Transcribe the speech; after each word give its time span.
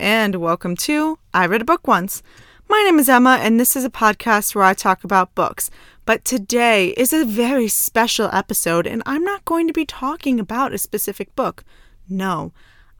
and 0.00 0.36
welcome 0.36 0.74
to 0.74 1.18
I 1.34 1.44
Read 1.44 1.60
a 1.60 1.64
Book 1.66 1.86
Once. 1.86 2.22
My 2.70 2.82
name 2.86 2.98
is 2.98 3.10
Emma, 3.10 3.38
and 3.38 3.60
this 3.60 3.76
is 3.76 3.84
a 3.84 3.90
podcast 3.90 4.54
where 4.54 4.64
I 4.64 4.72
talk 4.72 5.04
about 5.04 5.34
books. 5.34 5.70
But 6.06 6.24
today 6.24 6.94
is 6.96 7.12
a 7.12 7.26
very 7.26 7.68
special 7.68 8.30
episode, 8.32 8.86
and 8.86 9.02
I'm 9.04 9.22
not 9.22 9.44
going 9.44 9.66
to 9.66 9.74
be 9.74 9.84
talking 9.84 10.40
about 10.40 10.72
a 10.72 10.78
specific 10.78 11.36
book. 11.36 11.64
No, 12.08 12.54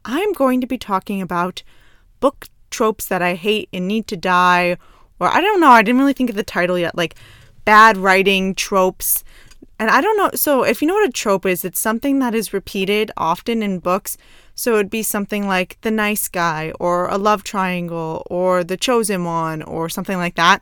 I'm 0.05 0.31
going 0.33 0.61
to 0.61 0.67
be 0.67 0.77
talking 0.77 1.23
about 1.23 1.63
book 2.19 2.47
tropes 2.69 3.07
that 3.07 3.23
I 3.23 3.33
hate 3.33 3.67
and 3.73 3.87
need 3.87 4.05
to 4.05 4.15
die, 4.15 4.77
or 5.19 5.27
I 5.27 5.41
don't 5.41 5.59
know, 5.59 5.71
I 5.71 5.81
didn't 5.81 6.01
really 6.01 6.13
think 6.13 6.29
of 6.29 6.35
the 6.35 6.43
title 6.43 6.77
yet, 6.77 6.95
like 6.95 7.15
bad 7.65 7.97
writing 7.97 8.53
tropes. 8.53 9.23
And 9.79 9.89
I 9.89 10.01
don't 10.01 10.17
know, 10.17 10.29
so 10.35 10.61
if 10.61 10.83
you 10.83 10.87
know 10.87 10.93
what 10.93 11.09
a 11.09 11.11
trope 11.11 11.47
is, 11.47 11.65
it's 11.65 11.79
something 11.79 12.19
that 12.19 12.35
is 12.35 12.53
repeated 12.53 13.09
often 13.17 13.63
in 13.63 13.79
books 13.79 14.17
so 14.61 14.75
it'd 14.75 14.91
be 14.91 15.01
something 15.01 15.47
like 15.47 15.79
the 15.81 15.89
nice 15.89 16.27
guy, 16.27 16.71
or 16.79 17.07
a 17.07 17.17
love 17.17 17.43
triangle, 17.43 18.21
or 18.29 18.63
the 18.63 18.77
chosen 18.77 19.25
one, 19.25 19.63
or 19.63 19.89
something 19.89 20.19
like 20.19 20.35
that. 20.35 20.61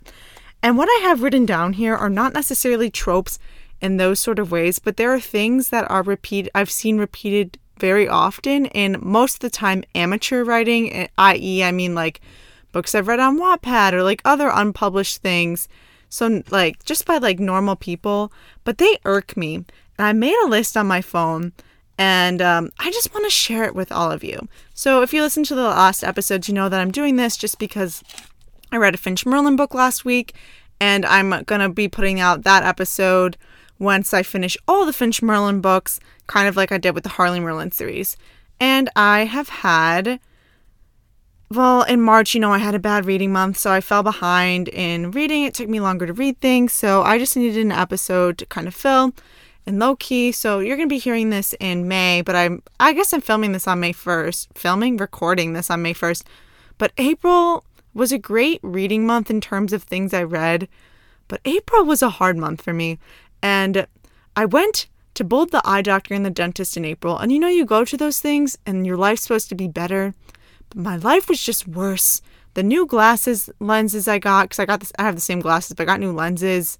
And 0.63 0.77
what 0.77 0.87
I 0.87 1.01
have 1.01 1.21
written 1.21 1.45
down 1.45 1.73
here 1.73 1.97
are 1.97 2.09
not 2.09 2.33
necessarily 2.33 2.89
tropes 2.89 3.39
in 3.81 3.97
those 3.97 4.17
sort 4.21 4.39
of 4.39 4.53
ways, 4.53 4.79
but 4.79 4.95
there 4.95 5.13
are 5.13 5.19
things 5.19 5.67
that 5.71 5.91
are 5.91 6.01
repeat 6.01 6.47
I've 6.55 6.71
seen 6.71 6.97
repeated 6.97 7.59
very 7.77 8.07
often 8.07 8.67
in 8.67 8.99
most 9.01 9.35
of 9.35 9.39
the 9.41 9.49
time 9.49 9.83
amateur 9.93 10.45
writing, 10.45 10.93
eh, 10.93 11.07
i.e., 11.17 11.61
I 11.61 11.73
mean 11.73 11.93
like 11.93 12.21
books 12.71 12.95
I've 12.95 13.09
read 13.09 13.19
on 13.19 13.37
Wattpad 13.37 13.91
or 13.91 14.01
like 14.01 14.21
other 14.23 14.49
unpublished 14.53 15.17
things. 15.17 15.67
So 16.07 16.41
like 16.51 16.85
just 16.85 17.05
by 17.05 17.17
like 17.17 17.41
normal 17.41 17.75
people, 17.75 18.31
but 18.63 18.77
they 18.77 18.97
irk 19.03 19.35
me. 19.35 19.55
And 19.55 20.07
I 20.07 20.13
made 20.13 20.37
a 20.45 20.47
list 20.47 20.77
on 20.77 20.87
my 20.87 21.01
phone 21.01 21.51
and 21.99 22.41
um, 22.41 22.71
I 22.79 22.89
just 22.91 23.13
want 23.13 23.25
to 23.25 23.29
share 23.29 23.65
it 23.65 23.75
with 23.75 23.91
all 23.91 24.09
of 24.09 24.23
you. 24.23 24.47
So, 24.73 25.01
if 25.01 25.13
you 25.13 25.21
listen 25.21 25.43
to 25.43 25.53
the 25.53 25.63
last 25.63 26.01
episodes, 26.01 26.47
you 26.47 26.53
know 26.53 26.69
that 26.69 26.79
I'm 26.79 26.91
doing 26.91 27.17
this 27.17 27.35
just 27.35 27.59
because 27.59 28.01
I 28.71 28.77
read 28.77 28.95
a 28.95 28.97
Finch 28.97 29.25
Merlin 29.25 29.57
book 29.57 29.73
last 29.73 30.05
week, 30.05 30.33
and 30.79 31.05
I'm 31.05 31.43
going 31.43 31.59
to 31.59 31.67
be 31.67 31.89
putting 31.89 32.21
out 32.21 32.43
that 32.43 32.63
episode 32.63 33.35
once 33.79 34.13
I 34.13 34.23
finish 34.23 34.55
all 34.65 34.85
the 34.85 34.93
Finch 34.93 35.21
Merlin 35.21 35.59
books, 35.59 35.99
kind 36.27 36.47
of 36.47 36.55
like 36.55 36.71
I 36.71 36.77
did 36.77 36.95
with 36.95 37.03
the 37.03 37.09
Harley 37.09 37.41
Merlin 37.41 37.71
series. 37.71 38.15
And 38.61 38.89
I 38.95 39.25
have 39.25 39.49
had, 39.49 40.21
well, 41.51 41.83
in 41.83 42.01
March, 42.01 42.33
you 42.33 42.39
know, 42.39 42.53
I 42.53 42.59
had 42.59 42.75
a 42.75 42.79
bad 42.79 43.05
reading 43.05 43.33
month, 43.33 43.57
so 43.57 43.71
I 43.71 43.81
fell 43.81 44.03
behind 44.03 44.69
in 44.69 45.11
reading. 45.11 45.43
It 45.43 45.53
took 45.53 45.67
me 45.67 45.81
longer 45.81 46.05
to 46.05 46.13
read 46.13 46.39
things, 46.39 46.71
so 46.71 47.03
I 47.03 47.17
just 47.17 47.35
needed 47.35 47.61
an 47.61 47.73
episode 47.73 48.37
to 48.37 48.45
kind 48.45 48.69
of 48.69 48.73
fill 48.73 49.13
and 49.65 49.79
low 49.79 49.95
key. 49.95 50.31
So 50.31 50.59
you're 50.59 50.77
gonna 50.77 50.87
be 50.87 50.97
hearing 50.97 51.29
this 51.29 51.53
in 51.59 51.87
May, 51.87 52.21
but 52.21 52.35
I'm 52.35 52.63
I 52.79 52.93
guess 52.93 53.13
I'm 53.13 53.21
filming 53.21 53.51
this 53.51 53.67
on 53.67 53.79
May 53.79 53.93
1st. 53.93 54.47
Filming, 54.55 54.97
recording 54.97 55.53
this 55.53 55.69
on 55.69 55.81
May 55.81 55.93
1st. 55.93 56.23
But 56.77 56.91
April 56.97 57.63
was 57.93 58.11
a 58.11 58.17
great 58.17 58.59
reading 58.63 59.05
month 59.05 59.29
in 59.29 59.41
terms 59.41 59.73
of 59.73 59.83
things 59.83 60.13
I 60.13 60.23
read. 60.23 60.67
But 61.27 61.41
April 61.45 61.85
was 61.85 62.01
a 62.01 62.09
hard 62.09 62.37
month 62.37 62.61
for 62.61 62.73
me. 62.73 62.99
And 63.41 63.87
I 64.35 64.45
went 64.45 64.87
to 65.15 65.23
both 65.23 65.51
the 65.51 65.61
eye 65.65 65.81
doctor 65.81 66.13
and 66.13 66.25
the 66.25 66.29
dentist 66.29 66.77
in 66.77 66.85
April. 66.85 67.17
And 67.17 67.31
you 67.31 67.39
know, 67.39 67.47
you 67.47 67.65
go 67.65 67.83
to 67.83 67.97
those 67.97 68.19
things 68.19 68.57
and 68.65 68.85
your 68.85 68.97
life's 68.97 69.23
supposed 69.23 69.49
to 69.49 69.55
be 69.55 69.67
better. 69.67 70.13
But 70.69 70.79
my 70.79 70.95
life 70.95 71.27
was 71.27 71.43
just 71.43 71.67
worse. 71.67 72.21
The 72.53 72.63
new 72.63 72.85
glasses 72.85 73.49
lenses 73.59 74.07
I 74.07 74.19
got, 74.19 74.45
because 74.45 74.59
I 74.59 74.65
got 74.65 74.79
this, 74.79 74.91
I 74.97 75.03
have 75.03 75.15
the 75.15 75.21
same 75.21 75.39
glasses, 75.39 75.73
but 75.73 75.83
I 75.83 75.85
got 75.85 75.99
new 75.99 76.11
lenses. 76.11 76.79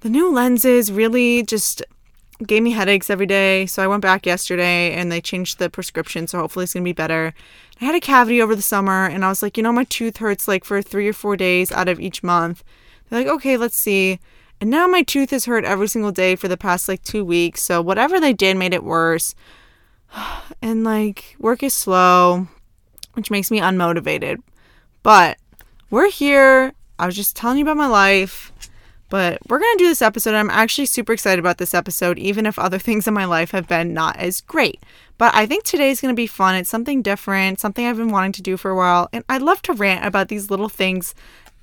The 0.00 0.08
new 0.08 0.32
lenses 0.32 0.92
really 0.92 1.42
just 1.42 1.82
gave 2.44 2.62
me 2.62 2.72
headaches 2.72 3.08
every 3.08 3.26
day. 3.26 3.66
So 3.66 3.82
I 3.82 3.86
went 3.86 4.02
back 4.02 4.26
yesterday 4.26 4.92
and 4.92 5.10
they 5.10 5.20
changed 5.20 5.58
the 5.58 5.70
prescription. 5.70 6.26
So 6.26 6.38
hopefully 6.38 6.64
it's 6.64 6.74
going 6.74 6.84
to 6.84 6.88
be 6.88 6.92
better. 6.92 7.34
I 7.80 7.84
had 7.84 7.94
a 7.94 8.00
cavity 8.00 8.42
over 8.42 8.54
the 8.54 8.62
summer 8.62 9.06
and 9.06 9.24
I 9.24 9.28
was 9.28 9.42
like, 9.42 9.56
you 9.56 9.62
know, 9.62 9.72
my 9.72 9.84
tooth 9.84 10.18
hurts 10.18 10.48
like 10.48 10.64
for 10.64 10.82
three 10.82 11.08
or 11.08 11.12
four 11.12 11.36
days 11.36 11.72
out 11.72 11.88
of 11.88 12.00
each 12.00 12.22
month. 12.22 12.62
They're 13.08 13.20
like, 13.20 13.28
okay, 13.28 13.56
let's 13.56 13.76
see. 13.76 14.18
And 14.60 14.70
now 14.70 14.86
my 14.86 15.02
tooth 15.02 15.30
has 15.30 15.44
hurt 15.44 15.64
every 15.64 15.88
single 15.88 16.12
day 16.12 16.36
for 16.36 16.48
the 16.48 16.56
past 16.56 16.88
like 16.88 17.02
two 17.02 17.24
weeks. 17.24 17.62
So 17.62 17.80
whatever 17.82 18.18
they 18.18 18.32
did 18.32 18.56
made 18.56 18.74
it 18.74 18.84
worse. 18.84 19.34
And 20.62 20.84
like, 20.84 21.36
work 21.38 21.62
is 21.62 21.74
slow, 21.74 22.48
which 23.12 23.30
makes 23.30 23.50
me 23.50 23.60
unmotivated. 23.60 24.38
But 25.02 25.38
we're 25.90 26.10
here. 26.10 26.72
I 26.98 27.06
was 27.06 27.14
just 27.14 27.36
telling 27.36 27.58
you 27.58 27.64
about 27.64 27.76
my 27.76 27.86
life. 27.86 28.52
But 29.08 29.38
we're 29.48 29.58
going 29.58 29.78
to 29.78 29.84
do 29.84 29.88
this 29.88 30.02
episode. 30.02 30.34
I'm 30.34 30.50
actually 30.50 30.86
super 30.86 31.12
excited 31.12 31.38
about 31.38 31.58
this 31.58 31.74
episode, 31.74 32.18
even 32.18 32.46
if 32.46 32.58
other 32.58 32.78
things 32.80 33.06
in 33.06 33.14
my 33.14 33.24
life 33.24 33.52
have 33.52 33.68
been 33.68 33.94
not 33.94 34.16
as 34.16 34.40
great. 34.40 34.82
But 35.18 35.34
I 35.34 35.46
think 35.46 35.64
today's 35.64 36.00
going 36.00 36.12
to 36.12 36.16
be 36.16 36.26
fun. 36.26 36.56
It's 36.56 36.68
something 36.68 37.02
different, 37.02 37.60
something 37.60 37.86
I've 37.86 37.96
been 37.96 38.10
wanting 38.10 38.32
to 38.32 38.42
do 38.42 38.56
for 38.56 38.70
a 38.70 38.76
while. 38.76 39.08
And 39.12 39.24
I 39.28 39.38
love 39.38 39.62
to 39.62 39.72
rant 39.72 40.04
about 40.04 40.28
these 40.28 40.50
little 40.50 40.68
things 40.68 41.14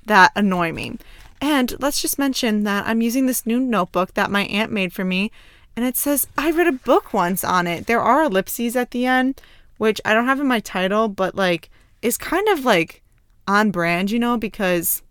that 0.06 0.32
annoy 0.34 0.72
me. 0.72 0.98
And 1.40 1.74
let's 1.80 2.00
just 2.00 2.18
mention 2.18 2.64
that 2.64 2.86
I'm 2.86 3.02
using 3.02 3.26
this 3.26 3.46
new 3.46 3.60
notebook 3.60 4.14
that 4.14 4.30
my 4.30 4.44
aunt 4.46 4.72
made 4.72 4.92
for 4.92 5.04
me. 5.04 5.30
And 5.76 5.84
it 5.84 5.96
says, 5.96 6.26
I 6.38 6.50
read 6.50 6.66
a 6.66 6.72
book 6.72 7.12
once 7.12 7.44
on 7.44 7.66
it. 7.66 7.86
There 7.86 8.00
are 8.00 8.24
ellipses 8.24 8.76
at 8.76 8.92
the 8.92 9.06
end, 9.06 9.40
which 9.76 10.00
I 10.04 10.14
don't 10.14 10.26
have 10.26 10.40
in 10.40 10.46
my 10.46 10.60
title, 10.60 11.08
but 11.08 11.34
like 11.34 11.70
is 12.00 12.16
kind 12.16 12.48
of 12.48 12.64
like 12.64 13.02
on 13.46 13.70
brand, 13.70 14.10
you 14.10 14.18
know, 14.18 14.36
because 14.36 15.02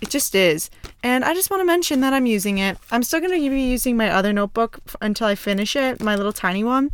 it 0.00 0.10
just 0.10 0.34
is. 0.34 0.70
And 1.02 1.24
I 1.24 1.34
just 1.34 1.50
want 1.50 1.60
to 1.60 1.66
mention 1.66 2.00
that 2.00 2.12
I'm 2.12 2.26
using 2.26 2.58
it. 2.58 2.78
I'm 2.90 3.02
still 3.02 3.20
going 3.20 3.32
to 3.32 3.50
be 3.50 3.62
using 3.62 3.96
my 3.96 4.10
other 4.10 4.32
notebook 4.32 4.80
until 5.00 5.26
I 5.26 5.34
finish 5.34 5.76
it, 5.76 6.02
my 6.02 6.14
little 6.14 6.32
tiny 6.32 6.64
one. 6.64 6.90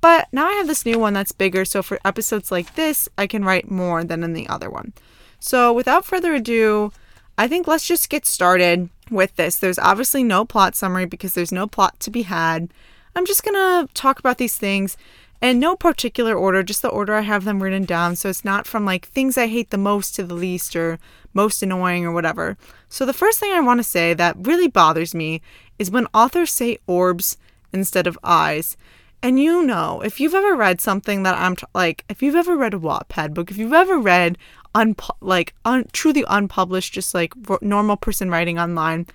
But 0.00 0.28
now 0.32 0.46
I 0.46 0.52
have 0.54 0.66
this 0.66 0.86
new 0.86 0.98
one 0.98 1.12
that's 1.12 1.32
bigger, 1.32 1.64
so 1.64 1.82
for 1.82 2.00
episodes 2.04 2.50
like 2.50 2.74
this, 2.74 3.08
I 3.18 3.26
can 3.26 3.44
write 3.44 3.70
more 3.70 4.02
than 4.02 4.22
in 4.22 4.32
the 4.32 4.48
other 4.48 4.70
one. 4.70 4.94
So 5.38 5.72
without 5.72 6.04
further 6.04 6.34
ado, 6.34 6.92
I 7.36 7.48
think 7.48 7.66
let's 7.66 7.86
just 7.86 8.08
get 8.08 8.26
started 8.26 8.88
with 9.10 9.36
this. 9.36 9.58
There's 9.58 9.78
obviously 9.78 10.22
no 10.22 10.44
plot 10.44 10.74
summary 10.74 11.06
because 11.06 11.34
there's 11.34 11.52
no 11.52 11.66
plot 11.66 12.00
to 12.00 12.10
be 12.10 12.22
had. 12.22 12.72
I'm 13.14 13.26
just 13.26 13.42
going 13.42 13.54
to 13.54 13.92
talk 13.92 14.18
about 14.18 14.38
these 14.38 14.56
things 14.56 14.96
in 15.40 15.58
no 15.58 15.74
particular 15.74 16.34
order, 16.34 16.62
just 16.62 16.82
the 16.82 16.88
order 16.88 17.14
I 17.14 17.22
have 17.22 17.44
them 17.44 17.62
written 17.62 17.84
down. 17.84 18.16
So 18.16 18.28
it's 18.28 18.44
not 18.44 18.66
from 18.66 18.84
like 18.84 19.08
things 19.08 19.38
I 19.38 19.46
hate 19.46 19.70
the 19.70 19.78
most 19.78 20.14
to 20.16 20.22
the 20.22 20.34
least 20.34 20.76
or 20.76 20.98
most 21.32 21.62
annoying 21.62 22.04
or 22.04 22.12
whatever. 22.12 22.58
So 22.88 23.06
the 23.06 23.12
first 23.12 23.40
thing 23.40 23.52
I 23.52 23.60
want 23.60 23.78
to 23.78 23.84
say 23.84 24.14
that 24.14 24.36
really 24.38 24.68
bothers 24.68 25.14
me 25.14 25.40
is 25.78 25.90
when 25.90 26.06
authors 26.12 26.52
say 26.52 26.78
orbs 26.86 27.38
instead 27.72 28.06
of 28.06 28.18
eyes. 28.22 28.76
And 29.22 29.38
you 29.38 29.62
know, 29.62 30.00
if 30.02 30.18
you've 30.18 30.34
ever 30.34 30.54
read 30.54 30.80
something 30.80 31.22
that 31.24 31.36
I'm 31.36 31.56
t- 31.56 31.66
like, 31.74 32.04
if 32.08 32.22
you've 32.22 32.34
ever 32.36 32.56
read 32.56 32.74
a 32.74 32.78
Wattpad 32.78 33.34
book, 33.34 33.50
if 33.50 33.58
you've 33.58 33.72
ever 33.72 33.98
read 33.98 34.38
un- 34.74 34.96
like 35.20 35.54
un- 35.64 35.86
truly 35.92 36.24
unpublished, 36.28 36.94
just 36.94 37.14
like 37.14 37.34
normal 37.62 37.96
person 37.96 38.30
writing 38.30 38.58
online, 38.58 39.06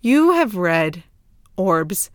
you 0.00 0.32
have 0.32 0.56
read 0.56 1.04
orbs 1.56 2.10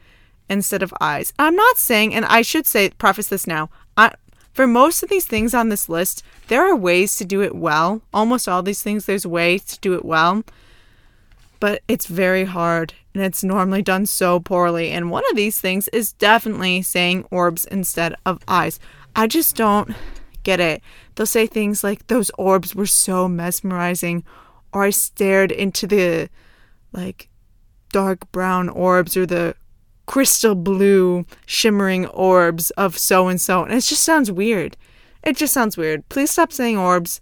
instead 0.49 0.83
of 0.83 0.93
eyes. 1.01 1.33
I'm 1.39 1.55
not 1.55 1.77
saying, 1.77 2.13
and 2.13 2.25
I 2.25 2.41
should 2.41 2.65
say, 2.65 2.89
preface 2.91 3.27
this 3.27 3.47
now. 3.47 3.69
I, 3.97 4.13
for 4.53 4.67
most 4.67 5.03
of 5.03 5.09
these 5.09 5.25
things 5.25 5.53
on 5.53 5.69
this 5.69 5.89
list, 5.89 6.23
there 6.47 6.63
are 6.63 6.75
ways 6.75 7.15
to 7.17 7.25
do 7.25 7.41
it 7.41 7.55
well. 7.55 8.01
Almost 8.13 8.47
all 8.47 8.63
these 8.63 8.81
things, 8.81 9.05
there's 9.05 9.25
ways 9.27 9.63
to 9.65 9.79
do 9.79 9.93
it 9.93 10.05
well. 10.05 10.43
But 11.59 11.81
it's 11.87 12.05
very 12.05 12.45
hard 12.45 12.93
and 13.13 13.23
it's 13.23 13.43
normally 13.43 13.81
done 13.81 14.05
so 14.05 14.39
poorly. 14.39 14.91
And 14.91 15.09
one 15.09 15.23
of 15.29 15.35
these 15.35 15.59
things 15.59 15.87
is 15.89 16.13
definitely 16.13 16.81
saying 16.81 17.25
orbs 17.31 17.65
instead 17.65 18.13
of 18.25 18.43
eyes. 18.47 18.79
I 19.15 19.27
just 19.27 19.55
don't 19.55 19.95
get 20.43 20.59
it. 20.59 20.81
They'll 21.15 21.25
say 21.25 21.47
things 21.47 21.83
like, 21.83 22.07
those 22.07 22.29
orbs 22.37 22.75
were 22.75 22.85
so 22.85 23.27
mesmerizing, 23.27 24.23
or 24.73 24.83
I 24.83 24.89
stared 24.89 25.51
into 25.51 25.87
the 25.87 26.29
like 26.91 27.29
dark 27.91 28.31
brown 28.31 28.69
orbs 28.69 29.15
or 29.15 29.25
the 29.25 29.55
crystal 30.05 30.55
blue 30.55 31.25
shimmering 31.45 32.05
orbs 32.07 32.69
of 32.71 32.97
so 32.97 33.27
and 33.27 33.39
so. 33.39 33.63
And 33.63 33.73
it 33.73 33.83
just 33.83 34.03
sounds 34.03 34.31
weird. 34.31 34.77
It 35.23 35.37
just 35.37 35.53
sounds 35.53 35.77
weird. 35.77 36.07
Please 36.09 36.31
stop 36.31 36.51
saying 36.51 36.77
orbs. 36.77 37.21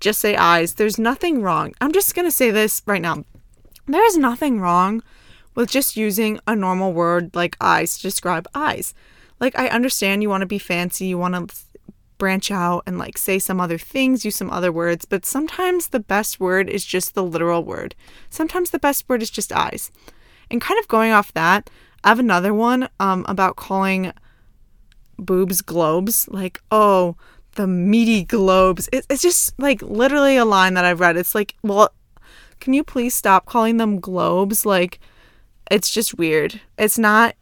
Just 0.00 0.20
say 0.20 0.36
eyes. 0.36 0.74
There's 0.74 0.98
nothing 0.98 1.42
wrong. 1.42 1.74
I'm 1.80 1.92
just 1.92 2.14
going 2.14 2.26
to 2.26 2.32
say 2.32 2.50
this 2.50 2.82
right 2.86 3.02
now. 3.02 3.24
There 3.86 4.06
is 4.06 4.16
nothing 4.16 4.60
wrong 4.60 5.02
with 5.54 5.70
just 5.70 5.96
using 5.96 6.40
a 6.46 6.56
normal 6.56 6.92
word 6.92 7.34
like 7.34 7.56
eyes 7.60 7.96
to 7.96 8.02
describe 8.02 8.48
eyes. 8.54 8.94
Like, 9.38 9.58
I 9.58 9.68
understand 9.68 10.22
you 10.22 10.30
want 10.30 10.42
to 10.42 10.46
be 10.46 10.58
fancy, 10.58 11.06
you 11.06 11.18
want 11.18 11.50
to 11.50 11.56
branch 12.22 12.52
out 12.52 12.84
and 12.86 12.98
like 12.98 13.18
say 13.18 13.36
some 13.40 13.60
other 13.60 13.76
things, 13.76 14.24
use 14.24 14.36
some 14.36 14.50
other 14.50 14.70
words, 14.70 15.04
but 15.04 15.26
sometimes 15.26 15.88
the 15.88 15.98
best 15.98 16.38
word 16.38 16.70
is 16.70 16.84
just 16.84 17.14
the 17.14 17.24
literal 17.24 17.64
word. 17.64 17.96
Sometimes 18.30 18.70
the 18.70 18.78
best 18.78 19.08
word 19.08 19.22
is 19.22 19.30
just 19.30 19.52
eyes. 19.52 19.90
And 20.48 20.60
kind 20.60 20.78
of 20.78 20.86
going 20.86 21.10
off 21.10 21.32
that, 21.32 21.68
I 22.04 22.08
have 22.08 22.18
another 22.18 22.52
one 22.52 22.88
um, 23.00 23.24
about 23.28 23.56
calling 23.56 24.12
boobs 25.18 25.62
globes. 25.62 26.28
Like, 26.28 26.60
oh, 26.70 27.16
the 27.54 27.66
meaty 27.66 28.24
globes. 28.24 28.88
It, 28.92 29.06
it's 29.08 29.22
just 29.22 29.58
like 29.58 29.82
literally 29.82 30.36
a 30.36 30.44
line 30.44 30.74
that 30.74 30.84
I've 30.84 31.00
read. 31.00 31.16
It's 31.16 31.34
like, 31.34 31.54
well, 31.62 31.90
can 32.60 32.72
you 32.72 32.84
please 32.84 33.14
stop 33.14 33.46
calling 33.46 33.76
them 33.76 34.00
globes? 34.00 34.66
Like, 34.66 34.98
it's 35.70 35.90
just 35.90 36.18
weird. 36.18 36.60
It's 36.78 36.98
not. 36.98 37.36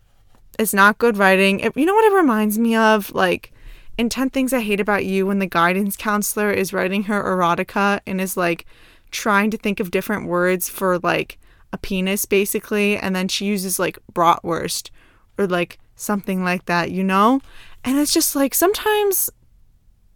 It's 0.58 0.74
not 0.74 0.98
good 0.98 1.16
writing. 1.16 1.60
It, 1.60 1.74
you 1.74 1.86
know 1.86 1.94
what 1.94 2.12
it 2.12 2.16
reminds 2.16 2.58
me 2.58 2.76
of? 2.76 3.14
Like 3.14 3.52
in 3.96 4.08
10 4.08 4.30
Things 4.30 4.52
I 4.52 4.60
Hate 4.60 4.80
About 4.80 5.04
You 5.04 5.26
when 5.26 5.38
the 5.38 5.46
guidance 5.46 5.96
counselor 5.96 6.50
is 6.50 6.72
writing 6.72 7.04
her 7.04 7.22
erotica 7.22 8.00
and 8.06 8.20
is 8.20 8.36
like 8.36 8.66
trying 9.10 9.50
to 9.50 9.56
think 9.56 9.80
of 9.80 9.90
different 9.90 10.26
words 10.26 10.68
for 10.68 10.98
like 10.98 11.38
a 11.72 11.78
penis 11.78 12.24
basically 12.24 12.96
and 12.96 13.14
then 13.14 13.28
she 13.28 13.46
uses 13.46 13.78
like 13.78 13.98
bratwurst 14.12 14.90
or 15.38 15.46
like 15.46 15.78
something 15.94 16.42
like 16.42 16.66
that, 16.66 16.90
you 16.90 17.04
know? 17.04 17.40
And 17.84 17.98
it's 17.98 18.12
just 18.12 18.34
like 18.34 18.54
sometimes 18.54 19.30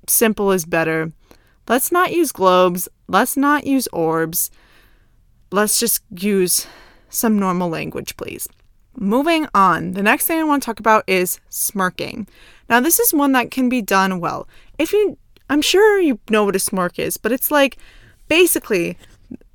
simple 0.08 0.52
is 0.52 0.64
better. 0.64 1.12
Let's 1.68 1.90
not 1.90 2.12
use 2.12 2.32
globes, 2.32 2.88
let's 3.08 3.36
not 3.36 3.66
use 3.66 3.88
orbs. 3.92 4.50
Let's 5.50 5.78
just 5.78 6.02
use 6.10 6.66
some 7.08 7.38
normal 7.38 7.68
language, 7.68 8.16
please. 8.16 8.48
Moving 8.96 9.46
on, 9.54 9.92
the 9.92 10.02
next 10.02 10.26
thing 10.26 10.40
I 10.40 10.44
want 10.44 10.62
to 10.62 10.66
talk 10.66 10.80
about 10.80 11.04
is 11.06 11.40
smirking. 11.48 12.26
Now, 12.68 12.80
this 12.80 12.98
is 12.98 13.14
one 13.14 13.32
that 13.32 13.50
can 13.50 13.68
be 13.68 13.82
done 13.82 14.20
well. 14.20 14.48
If 14.78 14.92
you, 14.92 15.16
I'm 15.48 15.62
sure 15.62 16.00
you 16.00 16.18
know 16.28 16.44
what 16.44 16.56
a 16.56 16.58
smirk 16.58 16.98
is, 16.98 17.16
but 17.16 17.32
it's 17.32 17.50
like 17.50 17.76
basically 18.28 18.96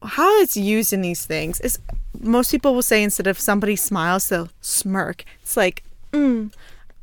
how 0.04 0.40
it's 0.40 0.56
used 0.58 0.94
in 0.94 1.02
these 1.02 1.26
things 1.26 1.60
is 1.60 1.80
most 2.20 2.52
people 2.52 2.74
will 2.74 2.82
say 2.82 3.04
instead 3.04 3.28
of 3.28 3.40
somebody 3.40 3.76
smiles, 3.76 4.30
they'll 4.30 4.50
smirk. 4.62 5.24
It's 5.42 5.58
like, 5.58 5.84
mm, 6.12 6.54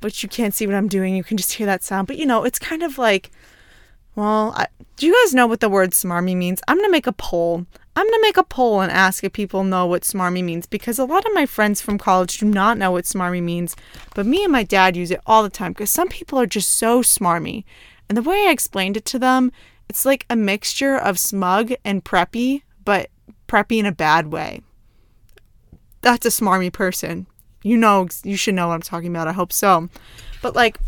but 0.00 0.22
you 0.22 0.28
can't 0.28 0.54
see 0.54 0.66
what 0.66 0.76
I'm 0.76 0.88
doing. 0.88 1.14
You 1.14 1.24
can 1.24 1.36
just 1.36 1.54
hear 1.54 1.66
that 1.66 1.82
sound. 1.82 2.06
But 2.06 2.18
you 2.18 2.26
know, 2.26 2.44
it's 2.44 2.58
kind 2.58 2.82
of 2.82 2.98
like, 2.98 3.30
well, 4.14 4.52
I, 4.56 4.68
do 4.96 5.06
you 5.06 5.14
guys 5.24 5.34
know 5.34 5.46
what 5.46 5.60
the 5.60 5.68
word 5.68 5.90
smarmy 5.90 6.36
means? 6.36 6.60
I'm 6.66 6.76
going 6.76 6.88
to 6.88 6.92
make 6.92 7.06
a 7.06 7.12
poll. 7.12 7.66
I'm 7.94 8.04
going 8.04 8.20
to 8.20 8.26
make 8.26 8.36
a 8.36 8.44
poll 8.44 8.80
and 8.80 8.92
ask 8.92 9.24
if 9.24 9.32
people 9.32 9.64
know 9.64 9.86
what 9.86 10.02
smarmy 10.02 10.44
means 10.44 10.66
because 10.66 10.98
a 10.98 11.04
lot 11.04 11.26
of 11.26 11.34
my 11.34 11.46
friends 11.46 11.80
from 11.80 11.96
college 11.96 12.38
do 12.38 12.46
not 12.46 12.76
know 12.76 12.90
what 12.90 13.04
smarmy 13.04 13.42
means, 13.42 13.74
but 14.14 14.26
me 14.26 14.42
and 14.44 14.52
my 14.52 14.64
dad 14.64 14.96
use 14.96 15.10
it 15.10 15.20
all 15.26 15.42
the 15.42 15.48
time 15.48 15.72
because 15.72 15.90
some 15.90 16.08
people 16.08 16.38
are 16.38 16.46
just 16.46 16.74
so 16.74 17.00
smarmy. 17.00 17.64
And 18.08 18.16
the 18.16 18.22
way 18.22 18.46
I 18.46 18.50
explained 18.50 18.98
it 18.98 19.06
to 19.06 19.18
them, 19.18 19.50
it's 19.88 20.04
like 20.04 20.26
a 20.28 20.36
mixture 20.36 20.96
of 20.96 21.18
smug 21.18 21.72
and 21.84 22.04
preppy, 22.04 22.62
but 22.86 23.10
preppy 23.48 23.78
in 23.78 23.84
a 23.84 23.92
bad 23.92 24.32
way. 24.32 24.62
That's 26.00 26.24
a 26.24 26.30
smarmy 26.30 26.72
person. 26.72 27.26
You 27.62 27.76
know, 27.76 28.08
you 28.24 28.36
should 28.36 28.54
know 28.54 28.68
what 28.68 28.74
I'm 28.74 28.82
talking 28.82 29.10
about. 29.10 29.28
I 29.28 29.32
hope 29.32 29.52
so. 29.52 29.90
But 30.40 30.56
like, 30.56 30.78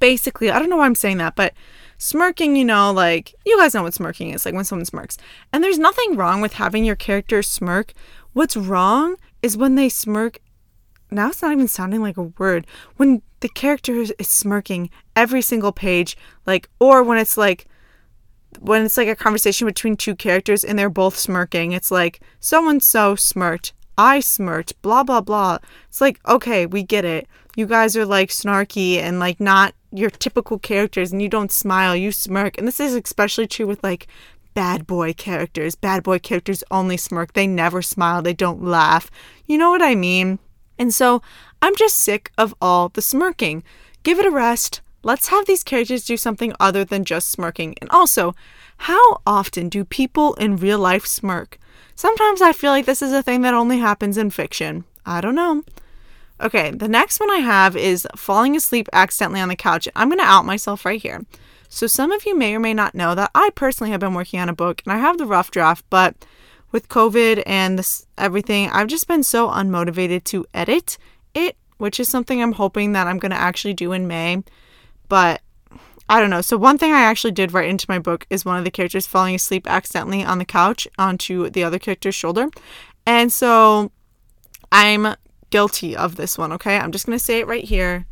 basically, 0.00 0.50
I 0.50 0.58
don't 0.58 0.70
know 0.70 0.78
why 0.78 0.86
I'm 0.86 0.94
saying 0.94 1.18
that, 1.18 1.36
but 1.36 1.52
smirking, 1.98 2.56
you 2.56 2.64
know, 2.64 2.92
like 2.92 3.34
you 3.44 3.58
guys 3.58 3.74
know 3.74 3.82
what 3.82 3.92
smirking 3.92 4.30
is, 4.30 4.46
like 4.46 4.54
when 4.54 4.64
someone 4.64 4.86
smirks. 4.86 5.18
And 5.52 5.62
there's 5.62 5.78
nothing 5.78 6.16
wrong 6.16 6.40
with 6.40 6.54
having 6.54 6.84
your 6.84 6.96
character 6.96 7.42
smirk. 7.42 7.92
What's 8.32 8.56
wrong 8.56 9.16
is 9.42 9.56
when 9.56 9.74
they 9.74 9.88
smirk. 9.88 10.38
Now 11.10 11.28
it's 11.28 11.42
not 11.42 11.52
even 11.52 11.68
sounding 11.68 12.02
like 12.02 12.16
a 12.16 12.22
word. 12.22 12.66
When 12.96 13.22
the 13.40 13.48
character 13.48 13.94
is 13.94 14.14
smirking 14.22 14.90
every 15.14 15.42
single 15.42 15.72
page, 15.72 16.16
like, 16.46 16.68
or 16.78 17.02
when 17.02 17.18
it's 17.18 17.36
like, 17.36 17.66
when 18.60 18.84
it's 18.84 18.96
like 18.96 19.08
a 19.08 19.16
conversation 19.16 19.66
between 19.66 19.96
two 19.96 20.14
characters 20.14 20.64
and 20.64 20.78
they're 20.78 20.90
both 20.90 21.16
smirking, 21.16 21.72
it's 21.72 21.90
like 21.90 22.20
so 22.40 22.68
and 22.68 22.82
so 22.82 23.14
smirked, 23.14 23.72
I 23.98 24.20
smirked, 24.20 24.80
blah 24.82 25.02
blah 25.02 25.20
blah. 25.20 25.58
It's 25.88 26.00
like, 26.00 26.20
okay, 26.26 26.66
we 26.66 26.82
get 26.82 27.04
it. 27.04 27.28
You 27.56 27.66
guys 27.66 27.96
are 27.96 28.06
like 28.06 28.30
snarky 28.30 28.96
and 28.96 29.18
like 29.18 29.40
not 29.40 29.74
your 29.92 30.10
typical 30.10 30.58
characters 30.58 31.12
and 31.12 31.22
you 31.22 31.28
don't 31.28 31.52
smile, 31.52 31.96
you 31.96 32.12
smirk. 32.12 32.58
And 32.58 32.68
this 32.68 32.80
is 32.80 32.94
especially 32.94 33.46
true 33.46 33.66
with 33.66 33.82
like 33.82 34.06
bad 34.54 34.86
boy 34.86 35.12
characters. 35.12 35.74
Bad 35.74 36.02
boy 36.02 36.18
characters 36.18 36.64
only 36.70 36.96
smirk, 36.96 37.32
they 37.32 37.46
never 37.46 37.82
smile, 37.82 38.22
they 38.22 38.34
don't 38.34 38.62
laugh. 38.62 39.10
You 39.46 39.58
know 39.58 39.70
what 39.70 39.82
I 39.82 39.94
mean? 39.94 40.38
And 40.78 40.92
so 40.92 41.22
I'm 41.62 41.76
just 41.76 41.98
sick 41.98 42.30
of 42.36 42.54
all 42.60 42.90
the 42.90 43.02
smirking. 43.02 43.62
Give 44.02 44.18
it 44.18 44.26
a 44.26 44.30
rest. 44.30 44.82
Let's 45.06 45.28
have 45.28 45.46
these 45.46 45.62
characters 45.62 46.04
do 46.04 46.16
something 46.16 46.52
other 46.58 46.84
than 46.84 47.04
just 47.04 47.30
smirking. 47.30 47.76
And 47.80 47.88
also, 47.90 48.34
how 48.78 49.20
often 49.24 49.68
do 49.68 49.84
people 49.84 50.34
in 50.34 50.56
real 50.56 50.80
life 50.80 51.06
smirk? 51.06 51.60
Sometimes 51.94 52.42
I 52.42 52.52
feel 52.52 52.72
like 52.72 52.86
this 52.86 53.02
is 53.02 53.12
a 53.12 53.22
thing 53.22 53.42
that 53.42 53.54
only 53.54 53.78
happens 53.78 54.18
in 54.18 54.30
fiction. 54.30 54.82
I 55.06 55.20
don't 55.20 55.36
know. 55.36 55.62
Okay, 56.40 56.72
the 56.72 56.88
next 56.88 57.20
one 57.20 57.30
I 57.30 57.36
have 57.36 57.76
is 57.76 58.04
falling 58.16 58.56
asleep 58.56 58.88
accidentally 58.92 59.40
on 59.40 59.48
the 59.48 59.54
couch. 59.54 59.86
I'm 59.94 60.08
going 60.08 60.18
to 60.18 60.24
out 60.24 60.44
myself 60.44 60.84
right 60.84 61.00
here. 61.00 61.24
So, 61.68 61.86
some 61.86 62.10
of 62.10 62.26
you 62.26 62.36
may 62.36 62.56
or 62.56 62.58
may 62.58 62.74
not 62.74 62.96
know 62.96 63.14
that 63.14 63.30
I 63.32 63.50
personally 63.54 63.92
have 63.92 64.00
been 64.00 64.14
working 64.14 64.40
on 64.40 64.48
a 64.48 64.54
book 64.54 64.82
and 64.84 64.92
I 64.92 64.98
have 64.98 65.18
the 65.18 65.24
rough 65.24 65.52
draft, 65.52 65.84
but 65.88 66.16
with 66.72 66.88
COVID 66.88 67.44
and 67.46 67.78
this 67.78 68.06
everything, 68.18 68.70
I've 68.70 68.88
just 68.88 69.06
been 69.06 69.22
so 69.22 69.50
unmotivated 69.50 70.24
to 70.24 70.46
edit 70.52 70.98
it, 71.32 71.56
which 71.76 72.00
is 72.00 72.08
something 72.08 72.42
I'm 72.42 72.54
hoping 72.54 72.90
that 72.94 73.06
I'm 73.06 73.20
going 73.20 73.30
to 73.30 73.38
actually 73.38 73.74
do 73.74 73.92
in 73.92 74.08
May. 74.08 74.42
But 75.08 75.42
I 76.08 76.20
don't 76.20 76.30
know. 76.30 76.40
So, 76.40 76.56
one 76.56 76.78
thing 76.78 76.92
I 76.92 77.02
actually 77.02 77.32
did 77.32 77.52
write 77.52 77.68
into 77.68 77.86
my 77.88 77.98
book 77.98 78.26
is 78.30 78.44
one 78.44 78.58
of 78.58 78.64
the 78.64 78.70
characters 78.70 79.06
falling 79.06 79.34
asleep 79.34 79.66
accidentally 79.68 80.22
on 80.22 80.38
the 80.38 80.44
couch 80.44 80.86
onto 80.98 81.50
the 81.50 81.64
other 81.64 81.78
character's 81.78 82.14
shoulder. 82.14 82.48
And 83.06 83.32
so 83.32 83.92
I'm 84.72 85.14
guilty 85.50 85.96
of 85.96 86.16
this 86.16 86.36
one, 86.36 86.52
okay? 86.52 86.76
I'm 86.76 86.92
just 86.92 87.06
going 87.06 87.18
to 87.18 87.24
say 87.24 87.38
it 87.38 87.46
right 87.46 87.64
here. 87.64 88.06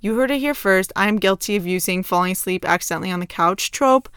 You 0.00 0.16
heard 0.16 0.30
it 0.30 0.38
here 0.38 0.54
first. 0.54 0.92
I'm 0.94 1.16
guilty 1.16 1.56
of 1.56 1.66
using 1.66 2.02
falling 2.02 2.32
asleep 2.32 2.64
accidentally 2.66 3.10
on 3.10 3.20
the 3.20 3.26
couch 3.26 3.70
trope. 3.70 4.08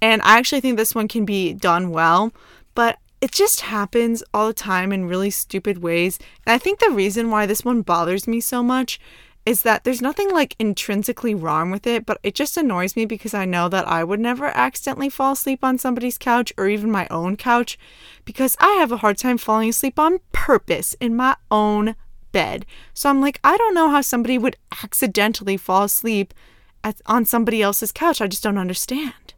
And 0.00 0.20
I 0.22 0.38
actually 0.38 0.60
think 0.60 0.76
this 0.76 0.96
one 0.96 1.06
can 1.06 1.24
be 1.24 1.52
done 1.54 1.90
well, 1.90 2.32
but 2.74 2.98
it 3.20 3.30
just 3.30 3.60
happens 3.60 4.24
all 4.34 4.48
the 4.48 4.52
time 4.52 4.92
in 4.92 5.06
really 5.06 5.30
stupid 5.30 5.78
ways. 5.78 6.18
And 6.44 6.52
I 6.54 6.58
think 6.58 6.80
the 6.80 6.90
reason 6.90 7.30
why 7.30 7.46
this 7.46 7.64
one 7.64 7.82
bothers 7.82 8.26
me 8.26 8.40
so 8.40 8.64
much 8.64 8.98
is 9.44 9.62
that 9.62 9.82
there's 9.82 10.00
nothing 10.00 10.30
like 10.30 10.54
intrinsically 10.58 11.34
wrong 11.34 11.70
with 11.70 11.86
it, 11.86 12.06
but 12.06 12.18
it 12.22 12.34
just 12.34 12.56
annoys 12.56 12.94
me 12.94 13.04
because 13.04 13.34
I 13.34 13.44
know 13.44 13.68
that 13.68 13.88
I 13.88 14.04
would 14.04 14.20
never 14.20 14.46
accidentally 14.46 15.08
fall 15.08 15.32
asleep 15.32 15.64
on 15.64 15.78
somebody's 15.78 16.18
couch 16.18 16.52
or 16.56 16.68
even 16.68 16.90
my 16.90 17.08
own 17.10 17.36
couch 17.36 17.78
because 18.24 18.56
I 18.60 18.74
have 18.74 18.92
a 18.92 18.98
hard 18.98 19.18
time 19.18 19.38
falling 19.38 19.70
asleep 19.70 19.98
on 19.98 20.20
purpose 20.30 20.94
in 21.00 21.16
my 21.16 21.36
own 21.50 21.96
bed. 22.30 22.66
So 22.94 23.10
I'm 23.10 23.20
like, 23.20 23.40
I 23.42 23.56
don't 23.56 23.74
know 23.74 23.90
how 23.90 24.00
somebody 24.00 24.38
would 24.38 24.56
accidentally 24.82 25.56
fall 25.56 25.84
asleep 25.84 26.32
at, 26.84 27.00
on 27.06 27.24
somebody 27.24 27.62
else's 27.62 27.92
couch. 27.92 28.20
I 28.20 28.28
just 28.28 28.42
don't 28.42 28.58
understand. 28.58 29.34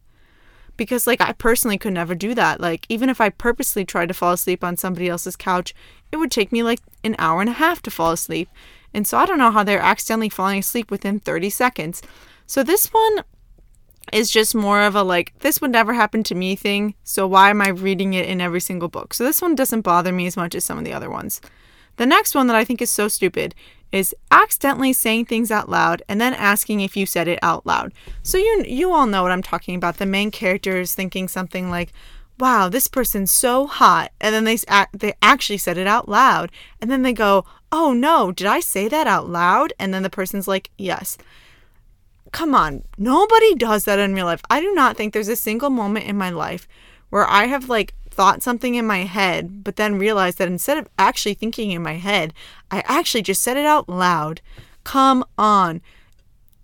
Because, 0.76 1.06
like, 1.06 1.20
I 1.20 1.32
personally 1.32 1.78
could 1.78 1.92
never 1.92 2.16
do 2.16 2.34
that. 2.34 2.60
Like, 2.60 2.84
even 2.88 3.08
if 3.08 3.20
I 3.20 3.28
purposely 3.28 3.84
tried 3.84 4.08
to 4.08 4.14
fall 4.14 4.32
asleep 4.32 4.64
on 4.64 4.76
somebody 4.76 5.08
else's 5.08 5.36
couch, 5.36 5.72
it 6.10 6.16
would 6.16 6.32
take 6.32 6.50
me 6.50 6.64
like 6.64 6.80
an 7.04 7.14
hour 7.18 7.40
and 7.40 7.50
a 7.50 7.54
half 7.54 7.80
to 7.82 7.92
fall 7.92 8.10
asleep. 8.10 8.48
And 8.94 9.06
so 9.06 9.18
I 9.18 9.26
don't 9.26 9.38
know 9.38 9.50
how 9.50 9.64
they're 9.64 9.80
accidentally 9.80 10.28
falling 10.28 10.60
asleep 10.60 10.90
within 10.90 11.20
30 11.20 11.50
seconds. 11.50 12.00
So 12.46 12.62
this 12.62 12.86
one 12.86 13.24
is 14.12 14.30
just 14.30 14.54
more 14.54 14.82
of 14.82 14.94
a 14.94 15.02
like, 15.02 15.36
this 15.40 15.60
would 15.60 15.72
never 15.72 15.92
happen 15.92 16.22
to 16.24 16.34
me 16.34 16.54
thing. 16.54 16.94
So 17.02 17.26
why 17.26 17.50
am 17.50 17.60
I 17.60 17.68
reading 17.68 18.14
it 18.14 18.26
in 18.26 18.40
every 18.40 18.60
single 18.60 18.88
book? 18.88 19.12
So 19.12 19.24
this 19.24 19.42
one 19.42 19.54
doesn't 19.54 19.82
bother 19.82 20.12
me 20.12 20.26
as 20.26 20.36
much 20.36 20.54
as 20.54 20.64
some 20.64 20.78
of 20.78 20.84
the 20.84 20.92
other 20.92 21.10
ones. 21.10 21.40
The 21.96 22.06
next 22.06 22.34
one 22.34 22.46
that 22.48 22.56
I 22.56 22.64
think 22.64 22.80
is 22.82 22.90
so 22.90 23.08
stupid 23.08 23.54
is 23.92 24.14
accidentally 24.32 24.92
saying 24.92 25.24
things 25.24 25.52
out 25.52 25.68
loud 25.68 26.02
and 26.08 26.20
then 26.20 26.34
asking 26.34 26.80
if 26.80 26.96
you 26.96 27.06
said 27.06 27.28
it 27.28 27.38
out 27.42 27.64
loud. 27.64 27.92
So 28.24 28.36
you 28.36 28.64
you 28.66 28.92
all 28.92 29.06
know 29.06 29.22
what 29.22 29.30
I'm 29.30 29.42
talking 29.42 29.76
about. 29.76 29.98
The 29.98 30.06
main 30.06 30.32
character 30.32 30.80
is 30.80 30.94
thinking 30.94 31.28
something 31.28 31.70
like, 31.70 31.92
"Wow, 32.38 32.68
this 32.68 32.88
person's 32.88 33.30
so 33.30 33.66
hot," 33.66 34.12
and 34.20 34.34
then 34.34 34.44
they 34.44 34.58
they 34.92 35.14
actually 35.22 35.58
said 35.58 35.78
it 35.78 35.86
out 35.86 36.08
loud, 36.08 36.50
and 36.80 36.90
then 36.90 37.02
they 37.02 37.12
go, 37.12 37.44
oh 37.74 37.92
no, 37.92 38.30
did 38.30 38.46
I 38.46 38.60
say 38.60 38.86
that 38.86 39.08
out 39.08 39.28
loud? 39.28 39.72
And 39.80 39.92
then 39.92 40.04
the 40.04 40.10
person's 40.10 40.46
like, 40.46 40.70
yes. 40.78 41.18
Come 42.30 42.54
on, 42.54 42.84
nobody 42.96 43.56
does 43.56 43.84
that 43.84 43.98
in 43.98 44.14
real 44.14 44.26
life. 44.26 44.42
I 44.48 44.60
do 44.60 44.72
not 44.72 44.96
think 44.96 45.12
there's 45.12 45.28
a 45.28 45.34
single 45.34 45.70
moment 45.70 46.06
in 46.06 46.16
my 46.16 46.30
life 46.30 46.68
where 47.10 47.26
I 47.26 47.46
have 47.46 47.68
like 47.68 47.94
thought 48.10 48.44
something 48.44 48.76
in 48.76 48.86
my 48.86 48.98
head, 48.98 49.64
but 49.64 49.74
then 49.74 49.98
realized 49.98 50.38
that 50.38 50.46
instead 50.46 50.78
of 50.78 50.88
actually 51.00 51.34
thinking 51.34 51.72
in 51.72 51.82
my 51.82 51.94
head, 51.94 52.32
I 52.70 52.84
actually 52.86 53.22
just 53.22 53.42
said 53.42 53.56
it 53.56 53.66
out 53.66 53.88
loud. 53.88 54.40
Come 54.84 55.24
on. 55.36 55.80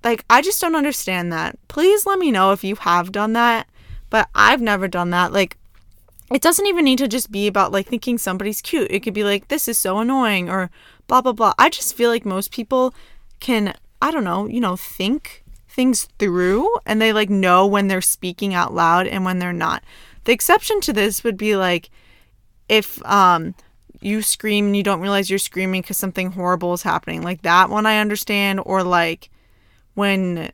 Like, 0.04 0.24
I 0.30 0.42
just 0.42 0.60
don't 0.60 0.76
understand 0.76 1.32
that. 1.32 1.58
Please 1.66 2.06
let 2.06 2.20
me 2.20 2.30
know 2.30 2.52
if 2.52 2.62
you 2.62 2.76
have 2.76 3.10
done 3.10 3.32
that, 3.32 3.66
but 4.10 4.28
I've 4.32 4.62
never 4.62 4.86
done 4.86 5.10
that. 5.10 5.32
Like, 5.32 5.56
it 6.32 6.42
doesn't 6.42 6.66
even 6.66 6.84
need 6.84 6.98
to 6.98 7.08
just 7.08 7.30
be 7.30 7.46
about 7.46 7.72
like 7.72 7.88
thinking 7.88 8.18
somebody's 8.18 8.62
cute. 8.62 8.90
It 8.90 9.00
could 9.00 9.14
be 9.14 9.24
like, 9.24 9.48
this 9.48 9.66
is 9.66 9.78
so 9.78 9.98
annoying 9.98 10.48
or 10.48 10.70
blah, 11.06 11.20
blah, 11.20 11.32
blah. 11.32 11.54
I 11.58 11.68
just 11.70 11.94
feel 11.94 12.10
like 12.10 12.24
most 12.24 12.52
people 12.52 12.94
can, 13.40 13.74
I 14.00 14.10
don't 14.10 14.24
know, 14.24 14.46
you 14.46 14.60
know, 14.60 14.76
think 14.76 15.44
things 15.68 16.08
through 16.18 16.68
and 16.86 17.00
they 17.00 17.12
like 17.12 17.30
know 17.30 17.66
when 17.66 17.88
they're 17.88 18.00
speaking 18.00 18.54
out 18.54 18.74
loud 18.74 19.06
and 19.06 19.24
when 19.24 19.38
they're 19.38 19.52
not. 19.52 19.82
The 20.24 20.32
exception 20.32 20.80
to 20.82 20.92
this 20.92 21.24
would 21.24 21.36
be 21.36 21.56
like 21.56 21.90
if 22.68 23.04
um 23.06 23.54
you 24.00 24.22
scream 24.22 24.66
and 24.66 24.76
you 24.76 24.82
don't 24.82 25.00
realize 25.00 25.28
you're 25.28 25.38
screaming 25.38 25.82
because 25.82 25.96
something 25.96 26.32
horrible 26.32 26.72
is 26.72 26.82
happening. 26.82 27.22
Like 27.22 27.42
that 27.42 27.68
one 27.70 27.86
I 27.86 27.98
understand. 27.98 28.60
Or 28.64 28.82
like 28.82 29.30
when 29.94 30.50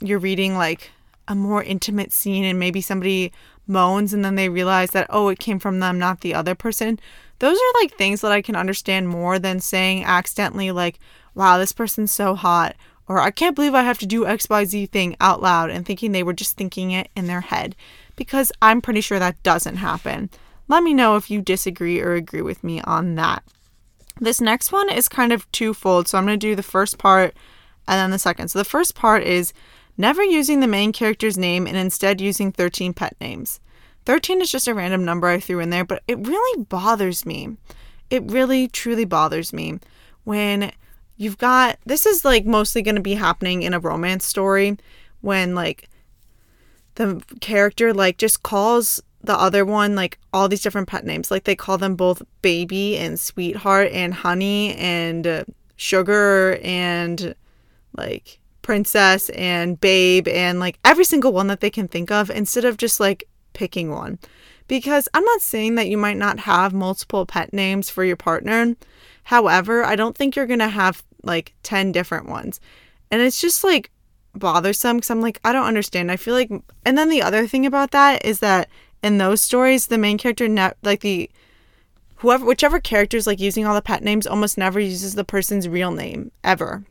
you're 0.00 0.18
reading 0.18 0.56
like 0.56 0.90
a 1.26 1.34
more 1.34 1.62
intimate 1.62 2.12
scene 2.12 2.44
and 2.44 2.58
maybe 2.58 2.80
somebody 2.80 3.32
moans 3.70 4.12
and 4.12 4.24
then 4.24 4.34
they 4.34 4.48
realize 4.48 4.90
that, 4.90 5.06
oh, 5.08 5.28
it 5.28 5.38
came 5.38 5.58
from 5.58 5.80
them, 5.80 5.98
not 5.98 6.20
the 6.20 6.34
other 6.34 6.54
person. 6.54 7.00
Those 7.38 7.56
are 7.56 7.80
like 7.80 7.94
things 7.94 8.20
that 8.20 8.32
I 8.32 8.42
can 8.42 8.56
understand 8.56 9.08
more 9.08 9.38
than 9.38 9.60
saying 9.60 10.04
accidentally, 10.04 10.70
like, 10.72 10.98
wow, 11.34 11.56
this 11.56 11.72
person's 11.72 12.12
so 12.12 12.34
hot, 12.34 12.76
or 13.08 13.18
I 13.18 13.30
can't 13.30 13.56
believe 13.56 13.74
I 13.74 13.82
have 13.82 13.98
to 14.00 14.06
do 14.06 14.24
XYZ 14.24 14.90
thing 14.90 15.16
out 15.20 15.40
loud 15.40 15.70
and 15.70 15.86
thinking 15.86 16.12
they 16.12 16.22
were 16.22 16.34
just 16.34 16.56
thinking 16.56 16.90
it 16.90 17.08
in 17.16 17.26
their 17.26 17.40
head 17.40 17.74
because 18.16 18.52
I'm 18.60 18.82
pretty 18.82 19.00
sure 19.00 19.18
that 19.18 19.42
doesn't 19.42 19.76
happen. 19.76 20.28
Let 20.68 20.82
me 20.82 20.92
know 20.92 21.16
if 21.16 21.30
you 21.30 21.40
disagree 21.40 22.00
or 22.00 22.12
agree 22.12 22.42
with 22.42 22.62
me 22.62 22.80
on 22.82 23.14
that. 23.14 23.42
This 24.20 24.40
next 24.40 24.70
one 24.70 24.90
is 24.90 25.08
kind 25.08 25.32
of 25.32 25.50
twofold, 25.50 26.06
so 26.06 26.18
I'm 26.18 26.26
going 26.26 26.38
to 26.38 26.46
do 26.46 26.54
the 26.54 26.62
first 26.62 26.98
part 26.98 27.34
and 27.88 27.98
then 27.98 28.10
the 28.10 28.18
second. 28.18 28.48
So 28.48 28.58
the 28.58 28.64
first 28.64 28.94
part 28.94 29.22
is 29.22 29.52
never 30.00 30.22
using 30.22 30.60
the 30.60 30.66
main 30.66 30.92
character's 30.92 31.38
name 31.38 31.66
and 31.66 31.76
instead 31.76 32.20
using 32.20 32.50
13 32.50 32.94
pet 32.94 33.14
names. 33.20 33.60
13 34.06 34.40
is 34.40 34.50
just 34.50 34.66
a 34.66 34.74
random 34.74 35.04
number 35.04 35.28
I 35.28 35.38
threw 35.38 35.60
in 35.60 35.70
there, 35.70 35.84
but 35.84 36.02
it 36.08 36.26
really 36.26 36.64
bothers 36.64 37.26
me. 37.26 37.56
It 38.08 38.28
really, 38.30 38.66
truly 38.66 39.04
bothers 39.04 39.52
me 39.52 39.78
when 40.24 40.72
you've 41.16 41.38
got 41.38 41.78
this 41.84 42.06
is 42.06 42.24
like 42.24 42.46
mostly 42.46 42.80
going 42.80 42.94
to 42.94 43.00
be 43.02 43.14
happening 43.14 43.62
in 43.62 43.74
a 43.74 43.78
romance 43.78 44.24
story 44.24 44.78
when 45.20 45.54
like 45.54 45.88
the 46.94 47.22
character 47.40 47.92
like 47.92 48.16
just 48.16 48.42
calls 48.42 49.02
the 49.22 49.38
other 49.38 49.64
one 49.64 49.94
like 49.94 50.18
all 50.32 50.48
these 50.48 50.62
different 50.62 50.88
pet 50.88 51.04
names 51.04 51.30
like 51.30 51.44
they 51.44 51.54
call 51.54 51.76
them 51.76 51.94
both 51.94 52.22
baby 52.40 52.96
and 52.96 53.20
sweetheart 53.20 53.90
and 53.92 54.14
honey 54.14 54.74
and 54.76 55.26
uh, 55.26 55.44
sugar 55.76 56.58
and 56.62 57.34
like 57.96 58.39
princess 58.70 59.28
and 59.30 59.80
babe 59.80 60.28
and 60.28 60.60
like 60.60 60.78
every 60.84 61.04
single 61.04 61.32
one 61.32 61.46
that 61.46 61.60
they 61.60 61.70
can 61.70 61.88
think 61.88 62.10
of 62.10 62.30
instead 62.30 62.64
of 62.64 62.76
just 62.76 63.00
like 63.00 63.24
picking 63.52 63.90
one 63.90 64.18
because 64.68 65.08
i'm 65.14 65.24
not 65.24 65.40
saying 65.40 65.74
that 65.74 65.88
you 65.88 65.98
might 65.98 66.16
not 66.16 66.40
have 66.40 66.72
multiple 66.72 67.26
pet 67.26 67.52
names 67.52 67.90
for 67.90 68.04
your 68.04 68.16
partner 68.16 68.76
however 69.24 69.84
i 69.84 69.96
don't 69.96 70.16
think 70.16 70.36
you're 70.36 70.46
going 70.46 70.58
to 70.58 70.68
have 70.68 71.02
like 71.22 71.54
10 71.62 71.92
different 71.92 72.28
ones. 72.28 72.60
And 73.10 73.20
it's 73.22 73.40
just 73.40 73.64
like 73.64 73.90
bothersome 74.34 74.98
because 74.98 75.10
I'm 75.10 75.20
like, 75.20 75.40
I 75.44 75.52
don't 75.52 75.66
understand. 75.66 76.10
I 76.10 76.16
feel 76.16 76.34
like, 76.34 76.50
and 76.84 76.96
then 76.96 77.08
the 77.08 77.22
other 77.22 77.46
thing 77.46 77.66
about 77.66 77.90
that 77.90 78.24
is 78.24 78.40
that 78.40 78.68
in 79.02 79.18
those 79.18 79.40
stories, 79.40 79.86
the 79.86 79.98
main 79.98 80.18
character, 80.18 80.48
ne- 80.48 80.72
like 80.82 81.00
the, 81.00 81.30
whoever, 82.16 82.44
whichever 82.44 82.80
character 82.80 83.16
is 83.16 83.26
like 83.26 83.40
using 83.40 83.66
all 83.66 83.74
the 83.74 83.82
pet 83.82 84.02
names 84.02 84.26
almost 84.26 84.58
never 84.58 84.78
uses 84.78 85.14
the 85.14 85.24
person's 85.24 85.68
real 85.68 85.90
name 85.90 86.30
ever. 86.44 86.84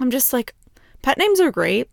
I'm 0.00 0.10
just 0.10 0.32
like, 0.32 0.54
pet 1.02 1.18
names 1.18 1.40
are 1.40 1.50
great, 1.50 1.88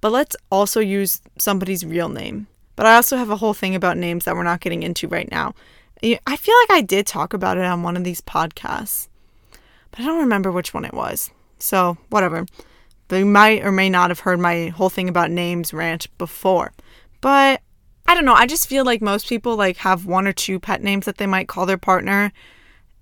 but 0.00 0.12
let's 0.12 0.36
also 0.50 0.80
use 0.80 1.20
somebody's 1.38 1.84
real 1.84 2.08
name. 2.08 2.46
But 2.76 2.86
I 2.86 2.96
also 2.96 3.16
have 3.16 3.30
a 3.30 3.36
whole 3.36 3.54
thing 3.54 3.74
about 3.74 3.96
names 3.96 4.24
that 4.24 4.34
we're 4.34 4.42
not 4.42 4.60
getting 4.60 4.82
into 4.82 5.08
right 5.08 5.30
now. 5.30 5.54
I 6.02 6.36
feel 6.36 6.54
like 6.62 6.70
I 6.70 6.82
did 6.82 7.06
talk 7.06 7.32
about 7.32 7.56
it 7.56 7.64
on 7.64 7.82
one 7.82 7.96
of 7.96 8.04
these 8.04 8.20
podcasts 8.20 9.08
but 9.94 10.02
I 10.02 10.06
don't 10.06 10.18
remember 10.18 10.50
which 10.50 10.74
one 10.74 10.84
it 10.84 10.92
was. 10.92 11.30
So, 11.60 11.96
whatever. 12.10 12.46
But 13.06 13.16
you 13.16 13.26
might 13.26 13.64
or 13.64 13.70
may 13.70 13.88
not 13.88 14.10
have 14.10 14.18
heard 14.18 14.40
my 14.40 14.66
whole 14.68 14.90
thing 14.90 15.08
about 15.08 15.30
names 15.30 15.72
rant 15.72 16.08
before. 16.18 16.72
But 17.20 17.62
I 18.08 18.14
don't 18.14 18.24
know. 18.24 18.34
I 18.34 18.46
just 18.46 18.66
feel 18.66 18.84
like 18.84 19.00
most 19.00 19.28
people 19.28 19.54
like 19.54 19.76
have 19.76 20.04
one 20.04 20.26
or 20.26 20.32
two 20.32 20.58
pet 20.58 20.82
names 20.82 21.06
that 21.06 21.18
they 21.18 21.28
might 21.28 21.46
call 21.46 21.64
their 21.64 21.78
partner 21.78 22.32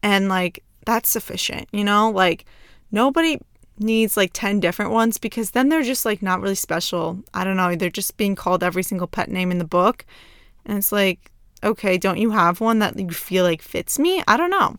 and 0.03 0.29
like 0.29 0.63
that's 0.85 1.09
sufficient, 1.09 1.67
you 1.73 1.83
know? 1.83 2.11
Like 2.11 2.45
nobody 2.91 3.39
needs 3.83 4.17
like 4.17 4.31
10 4.33 4.61
different 4.61 4.91
ones 4.91 5.19
because 5.19 5.51
then 5.51 5.69
they're 5.69 5.83
just 5.83 6.05
like 6.05 6.23
not 6.23 6.41
really 6.41 6.55
special. 6.55 7.23
I 7.35 7.45
don't 7.45 7.57
know. 7.57 7.75
They're 7.75 7.91
just 7.91 8.17
being 8.17 8.35
called 8.35 8.63
every 8.63 8.83
single 8.83 9.07
pet 9.07 9.31
name 9.31 9.51
in 9.51 9.59
the 9.59 9.65
book. 9.65 10.05
And 10.65 10.79
it's 10.79 10.93
like, 10.93 11.31
okay, 11.65 11.99
don't 11.99 12.19
you 12.19 12.31
have 12.31 12.61
one 12.61 12.79
that 12.81 12.99
you 12.99 13.11
feel 13.11 13.45
like 13.45 13.63
fits 13.63 13.99
me? 13.99 14.23
I 14.27 14.37
don't 14.37 14.51
know. 14.51 14.77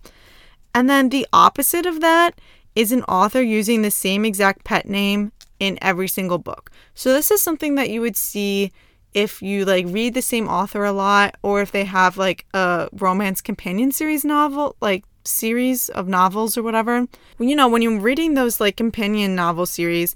And 0.76 0.90
then 0.90 1.10
the 1.10 1.28
opposite 1.32 1.86
of 1.86 2.02
that 2.02 2.40
is 2.76 2.92
an 2.92 3.04
author 3.04 3.42
using 3.42 3.82
the 3.82 3.92
same 3.92 4.26
exact 4.26 4.64
pet 4.64 4.88
name 4.88 5.32
in 5.60 5.78
every 5.82 6.08
single 6.08 6.40
book. 6.40 6.72
So 6.96 7.14
this 7.14 7.32
is 7.32 7.42
something 7.42 7.76
that 7.76 7.90
you 7.90 8.02
would 8.02 8.18
see 8.18 8.72
if 9.14 9.42
you 9.42 9.66
like 9.66 9.86
read 9.90 10.14
the 10.14 10.22
same 10.22 10.48
author 10.48 10.84
a 10.84 10.92
lot 10.92 11.36
or 11.44 11.62
if 11.62 11.72
they 11.72 11.86
have 11.86 12.18
like 12.18 12.46
a 12.54 12.90
romance 12.94 13.42
companion 13.42 13.92
series 13.92 14.26
novel 14.26 14.76
like 14.82 15.04
series 15.26 15.90
of 15.90 16.08
novels 16.08 16.58
or 16.58 16.64
whatever. 16.64 17.08
You 17.40 17.56
know, 17.56 17.68
when 17.68 17.82
you're 17.82 18.00
reading 18.00 18.34
those 18.34 18.60
like 18.60 18.78
companion 18.78 19.36
novel 19.36 19.66
series 19.66 20.16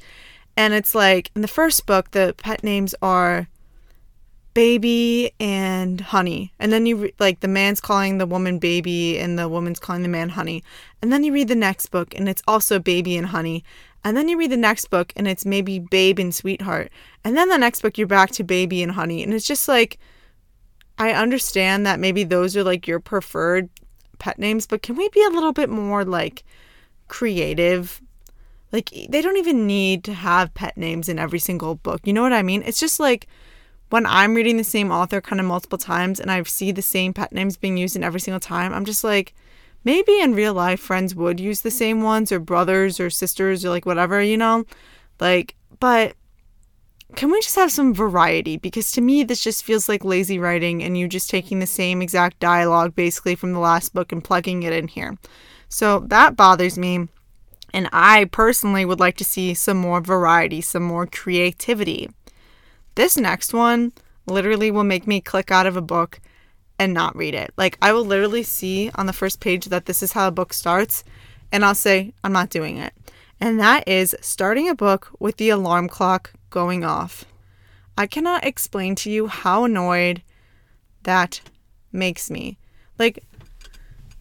and 0.55 0.73
it's 0.73 0.95
like 0.95 1.31
in 1.35 1.41
the 1.41 1.47
first 1.47 1.85
book 1.85 2.11
the 2.11 2.35
pet 2.37 2.63
names 2.63 2.95
are 3.01 3.47
baby 4.57 5.31
and 5.39 6.01
honey. 6.01 6.51
And 6.57 6.73
then 6.73 6.87
you 6.87 6.95
re- 6.95 7.13
like 7.19 7.41
the 7.41 7.47
man's 7.47 7.79
calling 7.79 8.17
the 8.17 8.25
woman 8.25 8.57
baby 8.57 9.19
and 9.19 9.37
the 9.37 9.47
woman's 9.47 9.79
calling 9.79 10.01
the 10.01 10.07
man 10.07 10.29
honey. 10.29 10.63
And 10.99 11.13
then 11.13 11.23
you 11.23 11.31
read 11.31 11.47
the 11.47 11.55
next 11.55 11.87
book 11.87 12.15
and 12.15 12.27
it's 12.27 12.41
also 12.47 12.79
baby 12.79 13.15
and 13.17 13.27
honey. 13.27 13.63
And 14.03 14.17
then 14.17 14.27
you 14.27 14.35
read 14.35 14.51
the 14.51 14.57
next 14.57 14.89
book 14.89 15.13
and 15.15 15.27
it's 15.27 15.45
maybe 15.45 15.77
babe 15.77 16.17
and 16.17 16.33
sweetheart. 16.33 16.91
And 17.23 17.37
then 17.37 17.49
the 17.49 17.57
next 17.59 17.83
book 17.83 17.99
you're 17.99 18.07
back 18.07 18.31
to 18.31 18.43
baby 18.43 18.81
and 18.81 18.93
honey. 18.93 19.21
And 19.21 19.31
it's 19.31 19.45
just 19.45 19.67
like 19.67 19.99
I 20.97 21.11
understand 21.11 21.85
that 21.85 21.99
maybe 21.99 22.23
those 22.23 22.57
are 22.57 22.63
like 22.63 22.87
your 22.87 22.99
preferred 22.99 23.69
pet 24.19 24.39
names, 24.39 24.67
but 24.67 24.81
can 24.81 24.95
we 24.95 25.09
be 25.09 25.24
a 25.24 25.29
little 25.29 25.53
bit 25.53 25.69
more 25.69 26.03
like 26.05 26.43
creative? 27.07 28.01
Like 28.71 28.89
they 29.09 29.21
don't 29.21 29.38
even 29.38 29.65
need 29.65 30.03
to 30.05 30.13
have 30.13 30.53
pet 30.53 30.77
names 30.77 31.09
in 31.09 31.19
every 31.19 31.39
single 31.39 31.75
book. 31.75 32.01
You 32.05 32.13
know 32.13 32.21
what 32.21 32.33
I 32.33 32.43
mean? 32.43 32.63
It's 32.65 32.79
just 32.79 33.00
like 33.00 33.27
when 33.89 34.05
I'm 34.05 34.36
reading 34.36 34.57
the 34.57 34.63
same 34.63 34.91
author 34.91 35.21
kind 35.21 35.39
of 35.39 35.45
multiple 35.45 35.77
times 35.77 36.19
and 36.19 36.29
I 36.29 36.43
see 36.43 36.71
the 36.71 36.81
same 36.81 37.13
pet 37.13 37.31
names 37.31 37.57
being 37.57 37.77
used 37.77 37.95
in 37.95 38.03
every 38.03 38.19
single 38.19 38.39
time, 38.39 38.74
I'm 38.74 38.86
just 38.86 39.03
like, 39.03 39.33
maybe 39.83 40.19
in 40.19 40.36
real 40.36 40.53
life 40.53 40.79
friends 40.79 41.15
would 41.15 41.39
use 41.39 41.62
the 41.62 41.71
same 41.71 42.01
ones 42.01 42.31
or 42.31 42.39
brothers 42.39 43.00
or 43.00 43.09
sisters 43.09 43.63
or 43.63 43.69
like 43.69 43.86
whatever, 43.86 44.21
you 44.21 44.38
know? 44.38 44.65
Like, 45.19 45.55
but 45.79 46.15
can 47.15 47.31
we 47.31 47.39
just 47.39 47.55
have 47.55 47.71
some 47.71 47.93
variety? 47.93 48.57
Because 48.57 48.91
to 48.91 49.01
me, 49.01 49.23
this 49.23 49.43
just 49.43 49.63
feels 49.63 49.87
like 49.87 50.03
lazy 50.03 50.39
writing 50.39 50.83
and 50.83 50.97
you 50.97 51.07
just 51.07 51.29
taking 51.29 51.59
the 51.59 51.67
same 51.67 52.01
exact 52.01 52.39
dialogue 52.39 52.95
basically 52.95 53.35
from 53.35 53.53
the 53.53 53.59
last 53.59 53.93
book 53.93 54.11
and 54.11 54.23
plugging 54.23 54.63
it 54.63 54.73
in 54.73 54.87
here. 54.87 55.17
So 55.69 55.99
that 56.07 56.35
bothers 56.35 56.77
me. 56.77 57.07
And 57.73 57.89
I 57.91 58.25
personally 58.25 58.85
would 58.85 58.99
like 58.99 59.17
to 59.17 59.25
see 59.25 59.53
some 59.53 59.77
more 59.77 60.01
variety, 60.01 60.61
some 60.61 60.83
more 60.83 61.05
creativity. 61.05 62.09
This 62.95 63.17
next 63.17 63.53
one 63.53 63.93
literally 64.25 64.71
will 64.71 64.83
make 64.83 65.05
me 65.05 65.21
click 65.21 65.51
out 65.51 65.65
of 65.65 65.77
a 65.77 65.81
book 65.81 66.19
and 66.79 66.93
not 66.93 67.15
read 67.15 67.33
it. 67.33 67.53
Like, 67.57 67.77
I 67.81 67.91
will 67.91 68.05
literally 68.05 68.43
see 68.43 68.91
on 68.95 69.05
the 69.05 69.13
first 69.13 69.39
page 69.39 69.65
that 69.65 69.85
this 69.85 70.01
is 70.01 70.13
how 70.13 70.27
a 70.27 70.31
book 70.31 70.53
starts, 70.53 71.03
and 71.51 71.65
I'll 71.65 71.75
say, 71.75 72.13
I'm 72.23 72.31
not 72.31 72.49
doing 72.49 72.77
it. 72.77 72.93
And 73.39 73.59
that 73.59 73.87
is 73.87 74.15
starting 74.21 74.69
a 74.69 74.75
book 74.75 75.09
with 75.19 75.37
the 75.37 75.49
alarm 75.49 75.89
clock 75.89 76.33
going 76.49 76.83
off. 76.83 77.25
I 77.97 78.07
cannot 78.07 78.45
explain 78.45 78.95
to 78.95 79.11
you 79.11 79.27
how 79.27 79.65
annoyed 79.65 80.21
that 81.03 81.41
makes 81.91 82.29
me. 82.29 82.57
Like, 82.99 83.23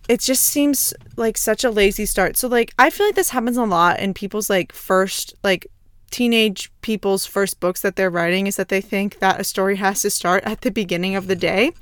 it 0.09 0.21
just 0.21 0.43
seems 0.43 0.95
like 1.17 1.37
such 1.37 1.65
a 1.65 1.71
lazy 1.71 2.07
start. 2.07 2.37
So, 2.37 2.49
like, 2.49 2.73
I 2.79 2.91
feel 2.91 3.07
like 3.07 3.17
this 3.17 3.31
happens 3.31 3.57
a 3.57 3.65
lot 3.65 3.99
in 4.01 4.15
people's 4.15 4.49
like 4.49 4.73
first, 4.73 5.35
like, 5.43 5.67
teenage 6.11 6.71
people's 6.83 7.27
first 7.27 7.59
books 7.61 7.83
that 7.83 7.97
they're 7.97 8.11
writing 8.11 8.47
is 8.47 8.57
that 8.57 8.69
they 8.69 8.81
think 8.81 9.19
that 9.19 9.41
a 9.41 9.45
story 9.45 9.77
has 9.77 10.03
to 10.03 10.11
start 10.11 10.45
at 10.45 10.61
the 10.61 10.71
beginning 10.71 11.17
of 11.17 11.27
the 11.27 11.37
day. 11.37 11.73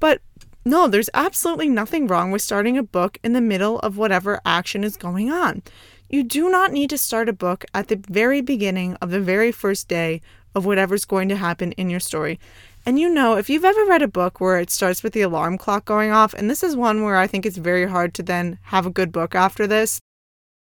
But 0.00 0.20
no, 0.64 0.88
there's 0.88 1.10
absolutely 1.14 1.68
nothing 1.68 2.06
wrong 2.06 2.32
with 2.32 2.42
starting 2.42 2.76
a 2.76 2.82
book 2.82 3.18
in 3.22 3.34
the 3.34 3.40
middle 3.40 3.78
of 3.80 3.96
whatever 3.96 4.40
action 4.44 4.82
is 4.82 4.96
going 4.96 5.30
on. 5.30 5.62
You 6.08 6.22
do 6.22 6.48
not 6.48 6.72
need 6.72 6.90
to 6.90 6.98
start 6.98 7.28
a 7.28 7.32
book 7.32 7.64
at 7.74 7.88
the 7.88 8.00
very 8.08 8.40
beginning 8.40 8.96
of 9.00 9.10
the 9.10 9.20
very 9.20 9.50
first 9.50 9.88
day 9.88 10.20
of 10.54 10.64
whatever's 10.64 11.04
going 11.04 11.28
to 11.28 11.36
happen 11.36 11.72
in 11.72 11.90
your 11.90 12.00
story. 12.00 12.38
And 12.84 12.98
you 13.00 13.08
know, 13.08 13.36
if 13.36 13.50
you've 13.50 13.64
ever 13.64 13.84
read 13.84 14.02
a 14.02 14.08
book 14.08 14.40
where 14.40 14.58
it 14.58 14.70
starts 14.70 15.02
with 15.02 15.12
the 15.12 15.22
alarm 15.22 15.58
clock 15.58 15.84
going 15.84 16.12
off, 16.12 16.32
and 16.34 16.48
this 16.48 16.62
is 16.62 16.76
one 16.76 17.02
where 17.02 17.16
I 17.16 17.26
think 17.26 17.44
it's 17.44 17.56
very 17.56 17.86
hard 17.86 18.14
to 18.14 18.22
then 18.22 18.58
have 18.62 18.86
a 18.86 18.90
good 18.90 19.10
book 19.10 19.34
after 19.34 19.66
this, 19.66 20.00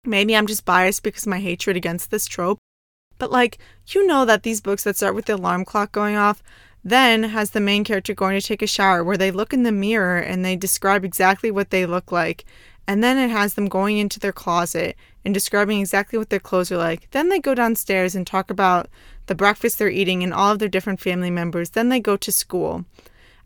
maybe 0.05 0.35
I'm 0.35 0.49
just 0.49 0.65
biased 0.65 1.05
because 1.05 1.27
my 1.27 1.39
hatred 1.39 1.77
against 1.77 2.11
this 2.11 2.27
trope, 2.27 2.59
but 3.19 3.31
like, 3.31 3.59
you 3.89 4.07
know 4.07 4.25
that 4.25 4.43
these 4.43 4.61
books 4.61 4.85
that 4.85 4.97
start 4.97 5.15
with 5.15 5.27
the 5.27 5.37
alarm 5.37 5.65
clock 5.65 5.93
going 5.93 6.17
off 6.17 6.43
then 6.85 7.25
has 7.25 7.51
the 7.51 7.61
main 7.61 7.85
character 7.85 8.15
going 8.15 8.39
to 8.39 8.47
take 8.47 8.63
a 8.63 8.67
shower 8.67 9.03
where 9.05 9.17
they 9.17 9.31
look 9.31 9.53
in 9.53 9.63
the 9.63 9.73
mirror 9.73 10.19
and 10.19 10.45
they 10.45 10.57
describe 10.57 11.05
exactly 11.05 11.51
what 11.51 11.71
they 11.71 11.85
look 11.85 12.11
like. 12.13 12.45
And 12.89 13.05
then 13.05 13.19
it 13.19 13.31
has 13.31 13.53
them 13.53 13.69
going 13.69 13.99
into 13.99 14.19
their 14.19 14.33
closet 14.33 14.97
and 15.23 15.35
describing 15.35 15.79
exactly 15.79 16.19
what 16.19 16.31
their 16.31 16.41
clothes 16.41 16.73
are 16.73 16.79
like. 16.79 17.11
Then 17.11 17.29
they 17.29 17.39
go 17.39 17.55
downstairs 17.55 18.15
and 18.15 18.27
talk 18.27 18.51
about 18.51 18.89
the 19.27 19.35
breakfast 19.35 19.79
they're 19.79 19.91
eating 19.91 20.25
and 20.25 20.33
all 20.33 20.53
of 20.53 20.59
their 20.59 20.71
different 20.71 20.99
family 20.99 21.31
members. 21.31 21.71
Then 21.71 21.91
they 21.91 22.01
go 22.01 22.17
to 22.17 22.33
school. 22.33 22.87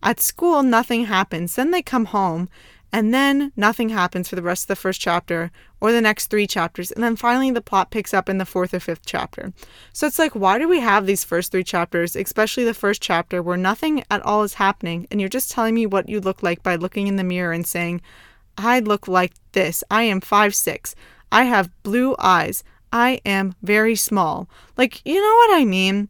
At 0.00 0.20
school, 0.20 0.62
nothing 0.62 1.06
happens. 1.06 1.56
Then 1.56 1.72
they 1.72 1.82
come 1.82 2.04
home 2.06 2.48
and 2.92 3.12
then 3.12 3.50
nothing 3.56 3.88
happens 3.88 4.28
for 4.28 4.36
the 4.36 4.42
rest 4.42 4.64
of 4.64 4.68
the 4.68 4.76
first 4.76 5.00
chapter 5.00 5.50
or 5.80 5.90
the 5.90 6.00
next 6.00 6.26
three 6.26 6.46
chapters. 6.46 6.92
And 6.92 7.02
then 7.02 7.16
finally, 7.16 7.50
the 7.50 7.60
plot 7.60 7.90
picks 7.90 8.14
up 8.14 8.28
in 8.28 8.38
the 8.38 8.46
fourth 8.46 8.72
or 8.72 8.80
fifth 8.80 9.06
chapter. 9.06 9.52
So 9.92 10.06
it's 10.06 10.20
like, 10.20 10.36
why 10.36 10.58
do 10.58 10.68
we 10.68 10.78
have 10.78 11.06
these 11.06 11.24
first 11.24 11.50
three 11.50 11.64
chapters, 11.64 12.14
especially 12.14 12.64
the 12.64 12.74
first 12.74 13.02
chapter, 13.02 13.42
where 13.42 13.56
nothing 13.56 14.04
at 14.08 14.22
all 14.22 14.44
is 14.44 14.54
happening? 14.54 15.08
And 15.10 15.20
you're 15.20 15.28
just 15.28 15.50
telling 15.50 15.74
me 15.74 15.86
what 15.86 16.08
you 16.08 16.20
look 16.20 16.44
like 16.44 16.62
by 16.62 16.76
looking 16.76 17.08
in 17.08 17.16
the 17.16 17.24
mirror 17.24 17.52
and 17.52 17.66
saying, 17.66 18.02
I 18.56 18.80
look 18.80 19.08
like 19.08 19.32
this. 19.52 19.82
I 19.90 20.04
am 20.04 20.20
five 20.20 20.54
six. 20.54 20.94
I 21.30 21.44
have 21.44 21.70
blue 21.82 22.14
eyes. 22.18 22.62
I 22.92 23.20
am 23.24 23.54
very 23.62 23.96
small. 23.96 24.48
Like, 24.76 25.00
you 25.06 25.14
know 25.14 25.34
what 25.34 25.60
I 25.60 25.64
mean? 25.64 26.08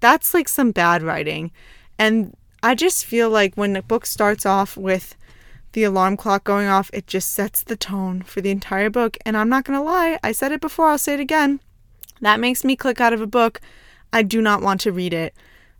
That's 0.00 0.34
like 0.34 0.48
some 0.48 0.72
bad 0.72 1.02
writing. 1.02 1.50
And 1.98 2.36
I 2.62 2.74
just 2.74 3.06
feel 3.06 3.30
like 3.30 3.54
when 3.54 3.76
a 3.76 3.82
book 3.82 4.04
starts 4.04 4.44
off 4.44 4.76
with 4.76 5.16
the 5.72 5.84
alarm 5.84 6.16
clock 6.16 6.44
going 6.44 6.68
off, 6.68 6.90
it 6.92 7.06
just 7.06 7.32
sets 7.32 7.62
the 7.62 7.76
tone 7.76 8.22
for 8.22 8.40
the 8.40 8.50
entire 8.50 8.90
book. 8.90 9.16
And 9.24 9.36
I'm 9.36 9.48
not 9.48 9.64
going 9.64 9.78
to 9.78 9.84
lie, 9.84 10.18
I 10.22 10.32
said 10.32 10.52
it 10.52 10.60
before, 10.60 10.88
I'll 10.88 10.98
say 10.98 11.14
it 11.14 11.20
again. 11.20 11.60
That 12.20 12.40
makes 12.40 12.64
me 12.64 12.76
click 12.76 13.00
out 13.00 13.12
of 13.12 13.20
a 13.20 13.26
book. 13.26 13.60
I 14.12 14.22
do 14.22 14.42
not 14.42 14.62
want 14.62 14.80
to 14.82 14.92
read 14.92 15.14
it. 15.14 15.34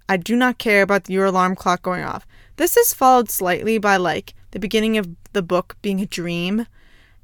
I 0.08 0.16
do 0.16 0.36
not 0.36 0.58
care 0.58 0.82
about 0.82 1.10
your 1.10 1.26
alarm 1.26 1.56
clock 1.56 1.82
going 1.82 2.04
off. 2.04 2.26
This 2.56 2.76
is 2.76 2.94
followed 2.94 3.30
slightly 3.30 3.78
by 3.78 3.96
like 3.96 4.34
the 4.50 4.58
beginning 4.58 4.96
of 4.96 5.08
the 5.32 5.42
book 5.42 5.76
being 5.82 6.00
a 6.00 6.06
dream, 6.06 6.66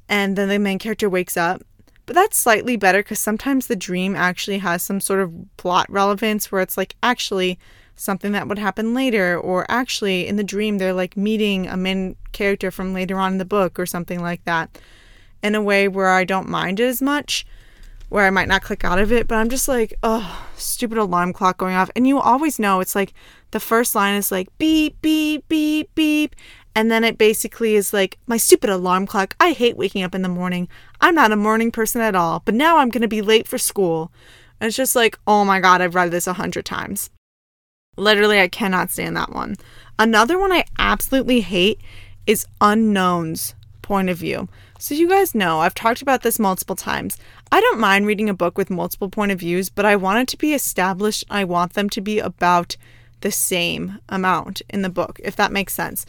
and 0.07 0.35
then 0.35 0.49
the 0.49 0.59
main 0.59 0.79
character 0.79 1.09
wakes 1.09 1.37
up. 1.37 1.63
But 2.05 2.15
that's 2.15 2.37
slightly 2.37 2.77
better 2.77 2.99
because 2.99 3.19
sometimes 3.19 3.67
the 3.67 3.75
dream 3.75 4.15
actually 4.15 4.59
has 4.59 4.83
some 4.83 4.99
sort 4.99 5.21
of 5.21 5.33
plot 5.57 5.87
relevance 5.89 6.51
where 6.51 6.61
it's 6.61 6.77
like 6.77 6.95
actually 7.01 7.57
something 7.95 8.33
that 8.33 8.47
would 8.47 8.59
happen 8.59 8.93
later, 8.93 9.37
or 9.39 9.65
actually 9.69 10.27
in 10.27 10.35
the 10.35 10.43
dream 10.43 10.77
they're 10.77 10.93
like 10.93 11.17
meeting 11.17 11.67
a 11.67 11.77
main 11.77 12.15
character 12.31 12.69
from 12.69 12.93
later 12.93 13.17
on 13.17 13.33
in 13.33 13.37
the 13.37 13.45
book 13.45 13.79
or 13.79 13.85
something 13.85 14.21
like 14.21 14.43
that 14.43 14.77
in 15.41 15.55
a 15.55 15.61
way 15.61 15.87
where 15.87 16.09
I 16.09 16.25
don't 16.25 16.49
mind 16.49 16.79
it 16.79 16.85
as 16.85 17.01
much 17.01 17.45
where 18.09 18.25
I 18.25 18.29
might 18.29 18.47
not 18.47 18.61
click 18.63 18.83
out 18.83 18.99
of 18.99 19.11
it, 19.11 19.27
but 19.27 19.35
I'm 19.35 19.49
just 19.49 19.67
like, 19.67 19.93
oh, 20.03 20.47
stupid 20.55 20.97
alarm 20.97 21.33
clock 21.33 21.57
going 21.57 21.75
off. 21.75 21.89
And 21.95 22.07
you 22.07 22.19
always 22.19 22.59
know 22.59 22.79
it's 22.79 22.95
like 22.95 23.13
the 23.51 23.59
first 23.59 23.95
line 23.95 24.15
is 24.15 24.31
like 24.31 24.47
beep, 24.57 25.01
beep, 25.01 25.47
beep, 25.47 25.93
beep. 25.95 26.35
And 26.75 26.91
then 26.91 27.05
it 27.05 27.17
basically 27.17 27.75
is 27.75 27.93
like, 27.93 28.19
my 28.27 28.35
stupid 28.35 28.69
alarm 28.69 29.07
clock. 29.07 29.35
I 29.39 29.53
hate 29.53 29.77
waking 29.77 30.03
up 30.03 30.13
in 30.13 30.21
the 30.21 30.29
morning. 30.29 30.67
I'm 30.99 31.15
not 31.15 31.31
a 31.31 31.37
morning 31.37 31.71
person 31.71 32.01
at 32.01 32.15
all, 32.15 32.41
but 32.43 32.53
now 32.53 32.77
I'm 32.77 32.89
going 32.89 33.01
to 33.01 33.07
be 33.07 33.21
late 33.21 33.47
for 33.47 33.57
school. 33.57 34.11
And 34.59 34.67
it's 34.67 34.75
just 34.75 34.95
like, 34.95 35.17
oh 35.25 35.45
my 35.45 35.61
God, 35.61 35.81
I've 35.81 35.95
read 35.95 36.11
this 36.11 36.27
a 36.27 36.33
hundred 36.33 36.65
times. 36.65 37.09
Literally, 37.97 38.41
I 38.41 38.49
cannot 38.49 38.91
stand 38.91 39.15
that 39.15 39.31
one. 39.31 39.55
Another 39.97 40.37
one 40.37 40.51
I 40.51 40.65
absolutely 40.77 41.41
hate 41.41 41.79
is 42.27 42.45
unknowns 42.59 43.55
point 43.81 44.09
of 44.09 44.17
view. 44.17 44.49
So, 44.77 44.93
you 44.93 45.07
guys 45.07 45.33
know, 45.33 45.59
I've 45.59 45.75
talked 45.75 46.01
about 46.01 46.23
this 46.23 46.39
multiple 46.39 46.75
times. 46.75 47.17
I 47.51 47.61
don't 47.61 47.79
mind 47.79 48.05
reading 48.05 48.29
a 48.29 48.33
book 48.33 48.57
with 48.57 48.69
multiple 48.69 49.09
point 49.09 49.31
of 49.31 49.39
views, 49.39 49.69
but 49.69 49.85
I 49.85 49.95
want 49.95 50.19
it 50.19 50.27
to 50.29 50.37
be 50.37 50.53
established. 50.53 51.23
I 51.29 51.45
want 51.45 51.73
them 51.73 51.89
to 51.91 52.01
be 52.01 52.19
about 52.19 52.75
the 53.21 53.31
same 53.31 53.99
amount 54.09 54.61
in 54.69 54.81
the 54.81 54.89
book, 54.89 55.21
if 55.23 55.37
that 55.37 55.53
makes 55.53 55.73
sense. 55.73 56.05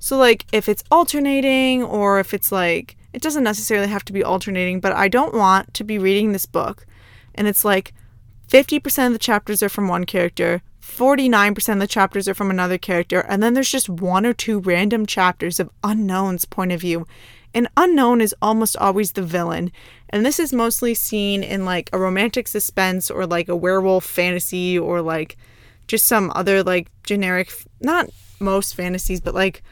So, 0.00 0.16
like, 0.16 0.46
if 0.52 0.68
it's 0.68 0.82
alternating 0.90 1.84
or 1.84 2.18
if 2.18 2.34
it's 2.34 2.50
like, 2.50 2.96
it 3.12 3.22
doesn't 3.22 3.44
necessarily 3.44 3.88
have 3.88 4.04
to 4.06 4.12
be 4.12 4.24
alternating, 4.24 4.80
but 4.80 4.92
I 4.92 5.06
don't 5.06 5.34
want 5.34 5.72
to 5.74 5.84
be 5.84 5.98
reading 5.98 6.32
this 6.32 6.46
book 6.46 6.86
and 7.34 7.48
it's 7.48 7.64
like 7.64 7.94
50% 8.48 9.06
of 9.06 9.12
the 9.12 9.18
chapters 9.18 9.62
are 9.62 9.68
from 9.68 9.88
one 9.88 10.04
character, 10.04 10.62
49% 10.82 11.72
of 11.72 11.78
the 11.78 11.86
chapters 11.86 12.28
are 12.28 12.34
from 12.34 12.50
another 12.50 12.78
character, 12.78 13.20
and 13.20 13.42
then 13.42 13.54
there's 13.54 13.70
just 13.70 13.88
one 13.88 14.26
or 14.26 14.32
two 14.32 14.58
random 14.60 15.06
chapters 15.06 15.60
of 15.60 15.70
unknown's 15.84 16.44
point 16.44 16.72
of 16.72 16.80
view. 16.80 17.06
An 17.54 17.68
unknown 17.76 18.20
is 18.20 18.34
almost 18.42 18.76
always 18.76 19.12
the 19.12 19.22
villain, 19.22 19.72
and 20.08 20.26
this 20.26 20.38
is 20.38 20.52
mostly 20.52 20.94
seen 20.94 21.42
in 21.42 21.64
like 21.64 21.90
a 21.92 21.98
romantic 21.98 22.48
suspense 22.48 23.10
or 23.10 23.26
like 23.26 23.48
a 23.48 23.56
werewolf 23.56 24.04
fantasy 24.04 24.78
or 24.78 25.00
like 25.00 25.36
just 25.86 26.06
some 26.06 26.32
other 26.34 26.62
like 26.62 26.90
generic, 27.04 27.52
not 27.80 28.10
most 28.38 28.74
fantasies, 28.74 29.20
but 29.20 29.34
like 29.34 29.62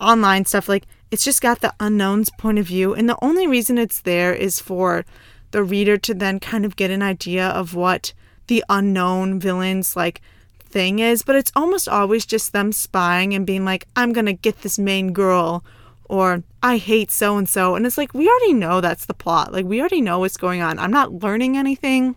online 0.00 0.44
stuff. 0.44 0.68
Like 0.68 0.86
it's 1.10 1.24
just 1.24 1.40
got 1.40 1.60
the 1.60 1.74
unknown's 1.80 2.30
point 2.30 2.58
of 2.58 2.66
view, 2.66 2.94
and 2.94 3.08
the 3.08 3.18
only 3.22 3.46
reason 3.46 3.78
it's 3.78 4.00
there 4.00 4.34
is 4.34 4.60
for 4.60 5.04
the 5.52 5.62
reader 5.62 5.96
to 5.96 6.14
then 6.14 6.40
kind 6.40 6.64
of 6.64 6.76
get 6.76 6.90
an 6.90 7.02
idea 7.02 7.48
of 7.48 7.74
what 7.74 8.12
the 8.48 8.64
unknown 8.68 9.40
villains 9.40 9.96
like 9.96 10.20
thing 10.68 10.98
is, 10.98 11.22
but 11.22 11.36
it's 11.36 11.52
almost 11.56 11.88
always 11.88 12.26
just 12.26 12.52
them 12.52 12.72
spying 12.72 13.32
and 13.32 13.46
being 13.46 13.64
like, 13.64 13.86
I'm 13.96 14.12
gonna 14.12 14.32
get 14.32 14.62
this 14.62 14.78
main 14.78 15.12
girl, 15.12 15.64
or 16.04 16.42
I 16.62 16.76
hate 16.76 17.10
so 17.10 17.36
and 17.38 17.48
so. 17.48 17.74
And 17.74 17.86
it's 17.86 17.96
like, 17.96 18.12
we 18.12 18.28
already 18.28 18.52
know 18.52 18.80
that's 18.80 19.06
the 19.06 19.14
plot. 19.14 19.52
Like, 19.52 19.64
we 19.64 19.80
already 19.80 20.00
know 20.00 20.18
what's 20.18 20.36
going 20.36 20.62
on. 20.62 20.78
I'm 20.78 20.92
not 20.92 21.22
learning 21.22 21.56
anything 21.56 22.16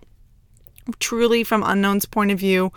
truly 1.00 1.44
from 1.44 1.64
Unknown's 1.64 2.06
point 2.06 2.32
of 2.32 2.40
view, 2.40 2.72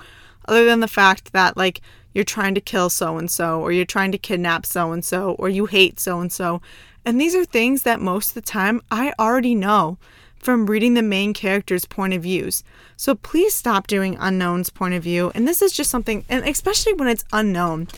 other 0.47 0.65
than 0.65 0.81
the 0.81 0.89
fact 0.89 1.33
that, 1.33 1.57
like, 1.57 1.81
you're 2.15 2.25
trying 2.25 2.55
to 2.55 2.61
kill 2.61 2.91
so 2.91 3.19
and 3.19 3.31
so, 3.31 3.61
or 3.61 3.73
you're 3.73 3.85
trying 3.85 4.13
to 4.13 4.19
kidnap 4.19 4.67
so 4.67 4.93
and 4.93 5.05
so, 5.05 5.33
or 5.39 5.49
you 5.49 5.67
hate 5.67 5.99
so 5.99 6.21
and 6.21 6.33
so. 6.33 6.61
And 7.05 7.21
these 7.21 7.35
are 7.35 7.45
things 7.45 7.83
that 7.83 8.01
most 8.01 8.31
of 8.31 8.35
the 8.35 8.43
time 8.43 8.81
I 8.91 9.13
already 9.19 9.55
know 9.55 9.99
from 10.37 10.67
reading 10.67 10.95
the 10.95 11.03
main 11.03 11.33
character's 11.33 11.85
point 11.85 12.15
of 12.15 12.23
views. 12.23 12.65
So 12.97 13.15
please 13.15 13.55
stop 13.55 13.87
doing 13.87 14.17
unknown's 14.19 14.71
point 14.71 14.95
of 14.95 15.03
view. 15.03 15.31
And 15.35 15.47
this 15.47 15.63
is 15.63 15.73
just 15.73 15.91
something, 15.91 16.25
and 16.29 16.45
especially 16.45 16.95
when 16.95 17.09
it's 17.09 17.25
unknown, 17.33 17.89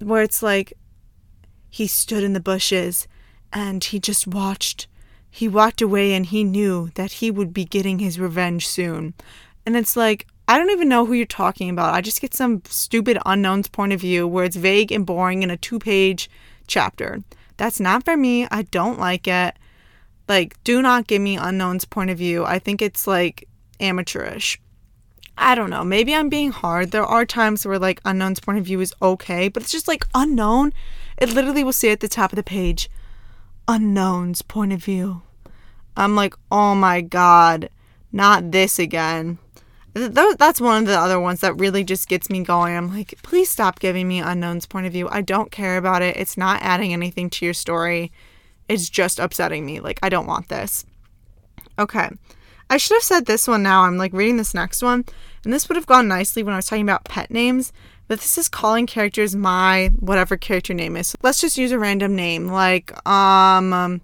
where 0.00 0.22
it's 0.22 0.42
like 0.42 0.72
he 1.68 1.86
stood 1.86 2.24
in 2.24 2.32
the 2.32 2.40
bushes 2.40 3.06
and 3.52 3.82
he 3.82 4.00
just 4.00 4.26
watched. 4.26 4.88
He 5.30 5.46
walked 5.48 5.80
away 5.80 6.12
and 6.12 6.26
he 6.26 6.42
knew 6.42 6.90
that 6.94 7.12
he 7.12 7.30
would 7.30 7.54
be 7.54 7.64
getting 7.64 8.00
his 8.00 8.18
revenge 8.18 8.66
soon. 8.66 9.14
And 9.64 9.76
it's 9.76 9.96
like, 9.96 10.26
I 10.50 10.58
don't 10.58 10.70
even 10.70 10.88
know 10.88 11.06
who 11.06 11.12
you're 11.12 11.26
talking 11.26 11.70
about. 11.70 11.94
I 11.94 12.00
just 12.00 12.20
get 12.20 12.34
some 12.34 12.62
stupid 12.66 13.16
unknown's 13.24 13.68
point 13.68 13.92
of 13.92 14.00
view 14.00 14.26
where 14.26 14.44
it's 14.44 14.56
vague 14.56 14.90
and 14.90 15.06
boring 15.06 15.44
in 15.44 15.50
a 15.50 15.56
two 15.56 15.78
page 15.78 16.28
chapter. 16.66 17.22
That's 17.56 17.78
not 17.78 18.04
for 18.04 18.16
me. 18.16 18.48
I 18.50 18.62
don't 18.62 18.98
like 18.98 19.28
it. 19.28 19.54
Like, 20.26 20.60
do 20.64 20.82
not 20.82 21.06
give 21.06 21.22
me 21.22 21.36
Unknown's 21.36 21.84
point 21.84 22.10
of 22.10 22.18
view. 22.18 22.44
I 22.44 22.58
think 22.58 22.82
it's 22.82 23.06
like 23.06 23.46
amateurish. 23.78 24.60
I 25.38 25.54
don't 25.54 25.70
know. 25.70 25.84
Maybe 25.84 26.16
I'm 26.16 26.28
being 26.28 26.50
hard. 26.50 26.90
There 26.90 27.06
are 27.06 27.24
times 27.24 27.64
where 27.64 27.78
like 27.78 28.00
Unknown's 28.04 28.40
point 28.40 28.58
of 28.58 28.64
view 28.64 28.80
is 28.80 28.92
okay, 29.00 29.46
but 29.46 29.62
it's 29.62 29.70
just 29.70 29.86
like 29.86 30.04
unknown. 30.16 30.72
It 31.16 31.32
literally 31.32 31.62
will 31.62 31.72
say 31.72 31.92
at 31.92 32.00
the 32.00 32.08
top 32.08 32.32
of 32.32 32.36
the 32.36 32.42
page, 32.42 32.90
Unknown's 33.68 34.42
point 34.42 34.72
of 34.72 34.82
view. 34.82 35.22
I'm 35.96 36.16
like, 36.16 36.34
oh 36.50 36.74
my 36.74 37.02
god, 37.02 37.70
not 38.10 38.50
this 38.50 38.80
again. 38.80 39.38
That's 39.92 40.60
one 40.60 40.82
of 40.82 40.88
the 40.88 40.98
other 40.98 41.18
ones 41.18 41.40
that 41.40 41.58
really 41.58 41.82
just 41.84 42.08
gets 42.08 42.30
me 42.30 42.42
going. 42.42 42.76
I'm 42.76 42.94
like, 42.94 43.14
please 43.22 43.50
stop 43.50 43.80
giving 43.80 44.06
me 44.06 44.20
Unknown's 44.20 44.66
point 44.66 44.86
of 44.86 44.92
view. 44.92 45.08
I 45.10 45.20
don't 45.20 45.50
care 45.50 45.76
about 45.76 46.02
it. 46.02 46.16
It's 46.16 46.36
not 46.36 46.62
adding 46.62 46.92
anything 46.92 47.28
to 47.30 47.44
your 47.44 47.54
story. 47.54 48.12
It's 48.68 48.88
just 48.88 49.18
upsetting 49.18 49.66
me. 49.66 49.80
Like, 49.80 49.98
I 50.02 50.08
don't 50.08 50.28
want 50.28 50.48
this. 50.48 50.86
Okay. 51.78 52.08
I 52.70 52.76
should 52.76 52.94
have 52.94 53.02
said 53.02 53.26
this 53.26 53.48
one 53.48 53.64
now. 53.64 53.82
I'm 53.82 53.96
like 53.96 54.12
reading 54.12 54.36
this 54.36 54.54
next 54.54 54.80
one, 54.80 55.04
and 55.44 55.52
this 55.52 55.68
would 55.68 55.74
have 55.74 55.86
gone 55.86 56.06
nicely 56.06 56.44
when 56.44 56.54
I 56.54 56.58
was 56.58 56.66
talking 56.66 56.84
about 56.84 57.04
pet 57.04 57.28
names, 57.28 57.72
but 58.06 58.20
this 58.20 58.38
is 58.38 58.48
calling 58.48 58.86
characters 58.86 59.34
my 59.34 59.90
whatever 59.98 60.36
character 60.36 60.72
name 60.72 60.96
is. 60.96 61.08
So 61.08 61.18
let's 61.22 61.40
just 61.40 61.58
use 61.58 61.72
a 61.72 61.80
random 61.80 62.14
name 62.14 62.46
like 62.46 62.92
um, 63.08 63.72
um 63.72 64.00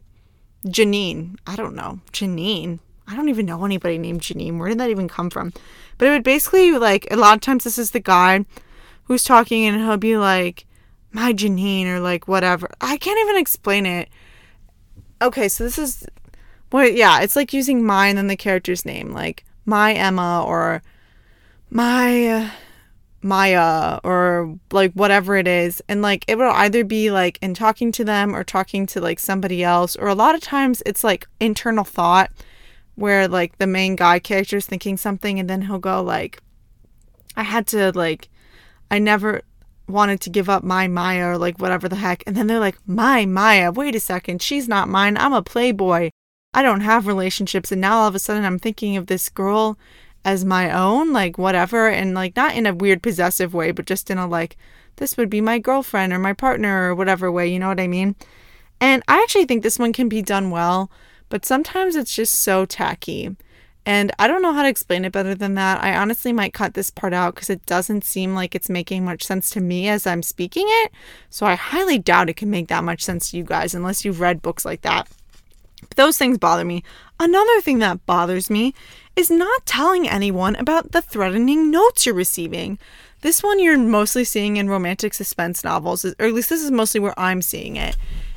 Janine. 0.66 1.37
I 1.46 1.55
don't 1.55 1.77
know. 1.77 2.01
Janine. 2.12 2.81
I 3.08 3.16
don't 3.16 3.28
even 3.28 3.46
know 3.46 3.64
anybody 3.64 3.98
named 3.98 4.22
Janine. 4.22 4.58
Where 4.58 4.68
did 4.68 4.78
that 4.78 4.90
even 4.90 5.08
come 5.08 5.30
from? 5.30 5.52
But 5.98 6.08
it 6.08 6.10
would 6.10 6.24
basically 6.24 6.72
like 6.72 7.06
a 7.10 7.16
lot 7.16 7.34
of 7.34 7.40
times 7.40 7.64
this 7.64 7.78
is 7.78 7.92
the 7.92 8.00
guy 8.00 8.44
who's 9.04 9.24
talking 9.24 9.64
and 9.64 9.76
he'll 9.76 9.96
be 9.96 10.16
like 10.16 10.66
my 11.12 11.32
Janine 11.32 11.86
or 11.86 12.00
like 12.00 12.26
whatever. 12.26 12.68
I 12.80 12.96
can't 12.96 13.20
even 13.20 13.36
explain 13.40 13.86
it 13.86 14.08
okay, 15.20 15.48
so 15.48 15.64
this 15.64 15.78
is 15.78 16.06
well, 16.72 16.86
yeah, 16.86 17.20
it's 17.20 17.36
like 17.36 17.52
using 17.52 17.84
my 17.84 18.08
and 18.08 18.18
then 18.18 18.26
the 18.26 18.36
character's 18.36 18.84
name, 18.84 19.12
like 19.12 19.44
my 19.64 19.92
Emma 19.92 20.44
or 20.44 20.82
my 21.70 22.50
Maya 23.22 23.98
or 24.02 24.58
like 24.72 24.92
whatever 24.92 25.36
it 25.36 25.46
is. 25.46 25.82
And 25.88 26.02
like 26.02 26.24
it 26.28 26.38
will 26.38 26.50
either 26.50 26.84
be 26.84 27.10
like 27.10 27.38
in 27.40 27.54
talking 27.54 27.92
to 27.92 28.04
them 28.04 28.34
or 28.34 28.44
talking 28.44 28.86
to 28.86 29.00
like 29.00 29.20
somebody 29.20 29.62
else, 29.62 29.96
or 29.96 30.08
a 30.08 30.14
lot 30.14 30.34
of 30.34 30.40
times 30.40 30.82
it's 30.84 31.04
like 31.04 31.26
internal 31.40 31.84
thought 31.84 32.30
where 32.96 33.28
like 33.28 33.59
the 33.59 33.66
main 33.66 33.96
guy 33.96 34.18
character 34.18 34.56
is 34.56 34.66
thinking 34.66 34.96
something 34.96 35.38
and 35.38 35.48
then 35.48 35.62
he'll 35.62 35.78
go 35.78 36.02
like, 36.02 36.40
I 37.37 37.44
had 37.44 37.66
to 37.68 37.92
like, 37.92 38.28
I 38.90 38.98
never, 38.98 39.42
wanted 39.88 40.20
to 40.20 40.30
give 40.30 40.48
up 40.48 40.64
my 40.64 40.88
Maya 40.88 41.30
or 41.30 41.38
like 41.38 41.59
whatever 41.59 41.88
the 41.88 41.96
heck. 41.96 42.22
And 42.26 42.37
then 42.37 42.46
they're 42.46 42.61
like, 42.61 42.78
my 42.87 43.24
Maya, 43.24 43.70
wait 43.70 43.94
a 43.94 44.00
second, 44.00 44.42
she's 44.42 44.68
not 44.68 44.88
mine. 44.88 45.16
I'm 45.16 45.32
a 45.32 45.42
playboy. 45.42 46.11
I 46.54 46.62
don't 46.62 46.80
have 46.80 47.06
relationships. 47.06 47.70
And 47.70 47.80
now 47.80 47.98
all 47.98 48.09
of 48.09 48.14
a 48.14 48.18
sudden 48.18 48.44
I'm 48.44 48.59
thinking 48.59 48.96
of 48.96 49.06
this 49.06 49.28
girl 49.28 49.78
as 50.24 50.44
my 50.44 50.70
own, 50.70 51.12
like 51.12 51.38
whatever. 51.38 51.88
And 51.88 52.14
like 52.14 52.35
not 52.37 52.56
in 52.56 52.66
a 52.66 52.74
weird 52.74 53.02
possessive 53.02 53.54
way, 53.54 53.70
but 53.70 53.87
just 53.87 54.11
in 54.11 54.18
a 54.18 54.26
like, 54.26 54.56
this 54.96 55.16
would 55.16 55.30
be 55.30 55.40
my 55.40 55.59
girlfriend 55.59 56.12
or 56.12 56.18
my 56.18 56.32
partner 56.32 56.90
or 56.90 56.94
whatever 56.94 57.30
way. 57.30 57.46
You 57.46 57.59
know 57.59 57.68
what 57.68 57.80
I 57.80 57.87
mean? 57.87 58.16
And 58.80 59.02
I 59.09 59.22
actually 59.22 59.46
think 59.46 59.62
this 59.62 59.78
one 59.78 59.92
can 59.92 60.09
be 60.09 60.22
done 60.22 60.50
well, 60.50 60.90
but 61.28 61.44
sometimes 61.44 61.96
it's 61.96 62.14
just 62.14 62.34
so 62.36 62.64
tacky. 62.64 63.36
And 63.84 64.10
I 64.18 64.26
don't 64.26 64.42
know 64.42 64.52
how 64.52 64.64
to 64.64 64.68
explain 64.68 65.04
it 65.04 65.12
better 65.12 65.34
than 65.34 65.54
that. 65.54 65.82
I 65.82 65.94
honestly 65.94 66.32
might 66.32 66.52
cut 66.52 66.74
this 66.74 66.90
part 66.90 67.12
out 67.12 67.36
because 67.36 67.48
it 67.48 67.64
doesn't 67.66 68.04
seem 68.04 68.34
like 68.34 68.56
it's 68.56 68.68
making 68.68 69.04
much 69.04 69.22
sense 69.22 69.48
to 69.50 69.60
me 69.60 69.88
as 69.88 70.08
I'm 70.08 70.24
speaking 70.24 70.66
it. 70.66 70.90
So 71.30 71.46
I 71.46 71.54
highly 71.54 71.98
doubt 71.98 72.28
it 72.28 72.36
can 72.36 72.50
make 72.50 72.66
that 72.66 72.82
much 72.82 73.02
sense 73.02 73.30
to 73.30 73.36
you 73.36 73.44
guys 73.44 73.74
unless 73.74 74.04
you've 74.04 74.20
read 74.20 74.42
books 74.42 74.64
like 74.64 74.82
that. 74.82 75.08
But 75.82 75.96
Those 75.96 76.18
things 76.18 76.36
bother 76.36 76.64
me. 76.64 76.82
Another 77.20 77.60
thing 77.60 77.78
that 77.78 78.04
bothers 78.06 78.50
me 78.50 78.74
is 79.14 79.30
not 79.30 79.66
telling 79.66 80.08
anyone 80.08 80.56
about 80.56 80.92
the 80.92 81.00
threatening 81.00 81.70
notes 81.70 82.04
you're 82.04 82.14
receiving. 82.14 82.78
This 83.22 83.42
one 83.42 83.58
you're 83.58 83.78
mostly 83.78 84.24
seeing 84.24 84.56
in 84.56 84.68
romantic 84.68 85.14
suspense 85.14 85.64
novels, 85.64 86.04
or 86.04 86.26
at 86.26 86.34
least 86.34 86.50
this 86.50 86.62
is 86.62 86.70
mostly 86.70 87.00
where 87.00 87.18
I'm 87.18 87.40
seeing 87.40 87.76
it. 87.76 87.96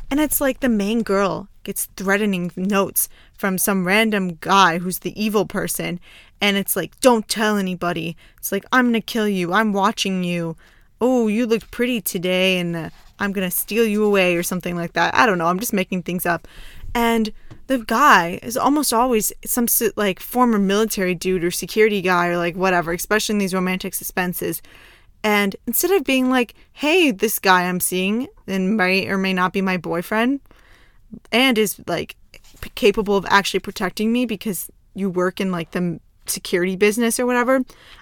And 0.09 0.19
it's 0.19 0.39
like 0.39 0.59
the 0.59 0.69
main 0.69 1.03
girl 1.03 1.48
gets 1.63 1.85
threatening 1.95 2.51
notes 2.55 3.09
from 3.37 3.57
some 3.57 3.85
random 3.85 4.37
guy 4.41 4.79
who's 4.79 4.99
the 4.99 5.21
evil 5.21 5.45
person. 5.45 5.99
And 6.41 6.57
it's 6.57 6.75
like, 6.75 6.99
don't 7.01 7.27
tell 7.27 7.57
anybody. 7.57 8.15
It's 8.37 8.51
like, 8.51 8.65
I'm 8.71 8.87
gonna 8.87 9.01
kill 9.01 9.27
you. 9.27 9.53
I'm 9.53 9.73
watching 9.73 10.23
you. 10.23 10.55
Oh, 11.01 11.27
you 11.27 11.45
look 11.45 11.69
pretty 11.71 12.01
today, 12.01 12.59
and 12.59 12.75
uh, 12.75 12.89
I'm 13.19 13.31
gonna 13.31 13.51
steal 13.51 13.85
you 13.85 14.03
away, 14.03 14.35
or 14.35 14.43
something 14.43 14.75
like 14.75 14.93
that. 14.93 15.15
I 15.15 15.25
don't 15.25 15.37
know. 15.37 15.47
I'm 15.47 15.59
just 15.59 15.73
making 15.73 16.03
things 16.03 16.25
up. 16.25 16.47
And 16.93 17.31
the 17.67 17.79
guy 17.79 18.39
is 18.41 18.57
almost 18.57 18.93
always 18.93 19.31
some 19.45 19.67
like 19.95 20.19
former 20.19 20.57
military 20.57 21.13
dude 21.13 21.43
or 21.43 21.51
security 21.51 22.01
guy 22.01 22.27
or 22.27 22.37
like 22.37 22.55
whatever, 22.55 22.91
especially 22.93 23.33
in 23.33 23.39
these 23.39 23.53
romantic 23.53 23.93
suspenses. 23.93 24.61
And 25.23 25.55
instead 25.67 25.91
of 25.91 26.03
being 26.03 26.29
like, 26.29 26.55
hey, 26.73 27.11
this 27.11 27.39
guy 27.39 27.63
I'm 27.63 27.79
seeing 27.79 28.27
and 28.47 28.75
may 28.75 29.07
or 29.07 29.17
may 29.17 29.33
not 29.33 29.53
be 29.53 29.61
my 29.61 29.77
boyfriend 29.77 30.39
and 31.31 31.57
is 31.57 31.79
like 31.87 32.15
capable 32.75 33.15
of 33.15 33.25
actually 33.29 33.59
protecting 33.59 34.11
me 34.11 34.25
because 34.25 34.69
you 34.93 35.09
work 35.09 35.39
in 35.39 35.51
like 35.51 35.71
the 35.71 35.99
security 36.25 36.75
business 36.75 37.19
or 37.19 37.25
whatever, 37.25 37.61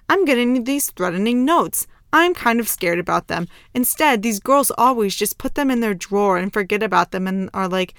I'm 0.10 0.26
getting 0.26 0.64
these 0.64 0.92
threatening 0.92 1.46
notes. 1.46 1.88
I'm 2.14 2.34
kind 2.34 2.60
of 2.60 2.70
scared 2.70 3.00
about 3.00 3.28
them. 3.28 3.48
Instead, 3.74 4.22
these 4.22 4.40
girls 4.40 4.72
always 4.78 5.16
just 5.16 5.38
put 5.38 5.56
them 5.56 5.70
in 5.70 5.82
their 5.82 5.94
drawer 5.94 6.38
and 6.38 6.52
forget 6.52 6.82
about 6.82 7.12
them 7.12 7.28
and 7.28 7.50
are 7.54 7.68
like, 7.68 7.94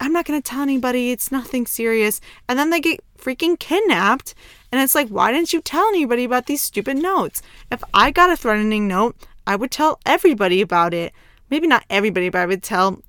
I'm 0.00 0.12
not 0.14 0.24
going 0.24 0.40
to 0.40 0.48
tell 0.48 0.62
anybody. 0.62 1.10
It's 1.10 1.30
nothing 1.30 1.66
serious. 1.66 2.22
And 2.48 2.58
then 2.58 2.70
they 2.70 2.80
get 2.80 3.00
freaking 3.18 3.58
kidnapped. 3.58 4.34
And 4.72 4.80
it's 4.80 4.94
like, 4.94 5.08
why 5.08 5.30
didn't 5.30 5.52
you 5.52 5.60
tell 5.60 5.86
anybody 5.88 6.24
about 6.24 6.46
these 6.46 6.62
stupid 6.62 6.96
notes? 6.96 7.42
If 7.70 7.84
I 7.92 8.10
got 8.10 8.30
a 8.30 8.36
threatening 8.36 8.88
note, 8.88 9.14
I 9.46 9.56
would 9.56 9.70
tell 9.70 10.00
everybody 10.06 10.62
about 10.62 10.94
it. 10.94 11.12
Maybe 11.50 11.66
not 11.66 11.84
everybody, 11.90 12.30
but 12.30 12.40
I 12.40 12.46
would 12.46 12.62
tell, 12.62 13.02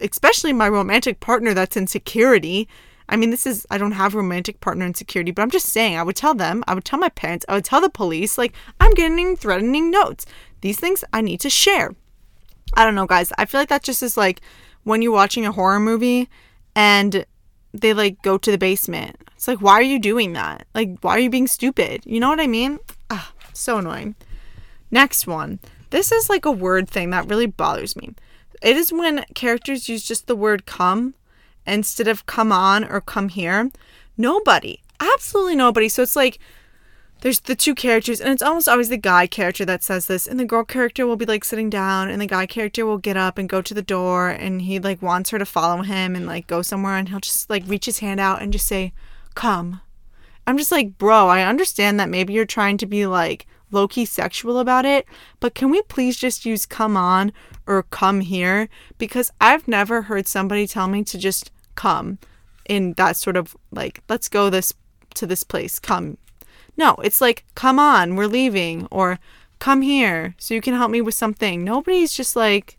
especially 0.00 0.52
my 0.52 0.68
romantic 0.68 1.20
partner 1.20 1.54
that's 1.54 1.76
in 1.76 1.86
security. 1.86 2.68
I 3.08 3.16
mean, 3.16 3.30
this 3.30 3.46
is, 3.46 3.66
I 3.70 3.78
don't 3.78 3.92
have 3.92 4.14
romantic 4.14 4.60
partner 4.60 4.84
in 4.84 4.94
security, 4.94 5.30
but 5.30 5.42
I'm 5.42 5.50
just 5.50 5.66
saying, 5.66 5.96
I 5.96 6.02
would 6.02 6.16
tell 6.16 6.34
them, 6.34 6.64
I 6.66 6.74
would 6.74 6.84
tell 6.84 6.98
my 6.98 7.08
parents, 7.08 7.46
I 7.48 7.54
would 7.54 7.64
tell 7.64 7.80
the 7.80 7.88
police, 7.88 8.36
like, 8.36 8.52
I'm 8.80 8.94
getting 8.94 9.36
threatening 9.36 9.90
notes. 9.90 10.26
These 10.60 10.80
things 10.80 11.04
I 11.12 11.20
need 11.20 11.40
to 11.40 11.50
share. 11.50 11.94
I 12.74 12.84
don't 12.84 12.96
know, 12.96 13.06
guys. 13.06 13.32
I 13.38 13.44
feel 13.44 13.60
like 13.60 13.68
that 13.68 13.84
just 13.84 14.02
is 14.02 14.16
like, 14.16 14.40
when 14.86 15.02
you're 15.02 15.12
watching 15.12 15.44
a 15.44 15.52
horror 15.52 15.80
movie 15.80 16.28
and 16.76 17.26
they 17.72 17.92
like 17.92 18.22
go 18.22 18.38
to 18.38 18.50
the 18.52 18.56
basement. 18.56 19.16
It's 19.34 19.48
like, 19.48 19.60
why 19.60 19.74
are 19.74 19.82
you 19.82 19.98
doing 19.98 20.32
that? 20.34 20.66
Like, 20.74 20.98
why 21.00 21.16
are 21.16 21.18
you 21.18 21.28
being 21.28 21.48
stupid? 21.48 22.02
You 22.06 22.20
know 22.20 22.28
what 22.28 22.40
I 22.40 22.46
mean? 22.46 22.78
Ah, 23.10 23.32
so 23.52 23.78
annoying. 23.78 24.14
Next 24.90 25.26
one. 25.26 25.58
This 25.90 26.12
is 26.12 26.30
like 26.30 26.44
a 26.44 26.52
word 26.52 26.88
thing 26.88 27.10
that 27.10 27.28
really 27.28 27.46
bothers 27.46 27.96
me. 27.96 28.14
It 28.62 28.76
is 28.76 28.92
when 28.92 29.24
characters 29.34 29.88
use 29.88 30.04
just 30.04 30.26
the 30.26 30.36
word 30.36 30.66
come 30.66 31.14
instead 31.66 32.08
of 32.08 32.26
come 32.26 32.52
on 32.52 32.84
or 32.84 33.00
come 33.00 33.28
here. 33.28 33.70
Nobody, 34.16 34.80
absolutely 35.00 35.56
nobody. 35.56 35.88
So 35.88 36.02
it's 36.02 36.16
like, 36.16 36.38
there's 37.20 37.40
the 37.40 37.56
two 37.56 37.74
characters, 37.74 38.20
and 38.20 38.30
it's 38.30 38.42
almost 38.42 38.68
always 38.68 38.90
the 38.90 38.98
guy 38.98 39.26
character 39.26 39.64
that 39.64 39.82
says 39.82 40.06
this, 40.06 40.26
and 40.26 40.38
the 40.38 40.44
girl 40.44 40.64
character 40.64 41.06
will 41.06 41.16
be 41.16 41.24
like 41.24 41.44
sitting 41.44 41.70
down, 41.70 42.10
and 42.10 42.20
the 42.20 42.26
guy 42.26 42.46
character 42.46 42.84
will 42.84 42.98
get 42.98 43.16
up 43.16 43.38
and 43.38 43.48
go 43.48 43.62
to 43.62 43.74
the 43.74 43.82
door, 43.82 44.28
and 44.28 44.62
he 44.62 44.78
like 44.78 45.00
wants 45.00 45.30
her 45.30 45.38
to 45.38 45.46
follow 45.46 45.82
him 45.82 46.14
and 46.14 46.26
like 46.26 46.46
go 46.46 46.60
somewhere, 46.60 46.96
and 46.96 47.08
he'll 47.08 47.20
just 47.20 47.48
like 47.48 47.64
reach 47.66 47.86
his 47.86 48.00
hand 48.00 48.20
out 48.20 48.42
and 48.42 48.52
just 48.52 48.66
say, 48.66 48.92
Come. 49.34 49.80
I'm 50.46 50.58
just 50.58 50.70
like, 50.70 50.96
bro, 50.96 51.26
I 51.26 51.42
understand 51.42 51.98
that 51.98 52.08
maybe 52.08 52.32
you're 52.32 52.46
trying 52.46 52.76
to 52.78 52.86
be 52.86 53.06
like 53.06 53.46
low 53.70 53.88
key 53.88 54.04
sexual 54.04 54.58
about 54.58 54.84
it, 54.84 55.06
but 55.40 55.54
can 55.54 55.70
we 55.70 55.82
please 55.82 56.16
just 56.16 56.44
use 56.44 56.66
come 56.66 56.96
on 56.96 57.32
or 57.66 57.82
come 57.82 58.20
here? 58.20 58.68
Because 58.98 59.30
I've 59.40 59.66
never 59.66 60.02
heard 60.02 60.26
somebody 60.26 60.66
tell 60.66 60.88
me 60.88 61.04
to 61.04 61.18
just 61.18 61.50
come 61.74 62.18
in 62.68 62.94
that 62.94 63.16
sort 63.16 63.36
of 63.36 63.56
like, 63.70 64.02
let's 64.08 64.28
go 64.28 64.50
this 64.50 64.72
to 65.14 65.26
this 65.26 65.44
place, 65.44 65.78
come 65.78 66.18
no, 66.76 66.96
it's 67.02 67.20
like, 67.20 67.44
come 67.54 67.78
on, 67.78 68.16
we're 68.16 68.26
leaving, 68.26 68.86
or 68.90 69.18
come 69.58 69.82
here 69.82 70.34
so 70.38 70.54
you 70.54 70.60
can 70.60 70.74
help 70.74 70.90
me 70.90 71.00
with 71.00 71.14
something. 71.14 71.64
Nobody's 71.64 72.12
just 72.12 72.36
like, 72.36 72.78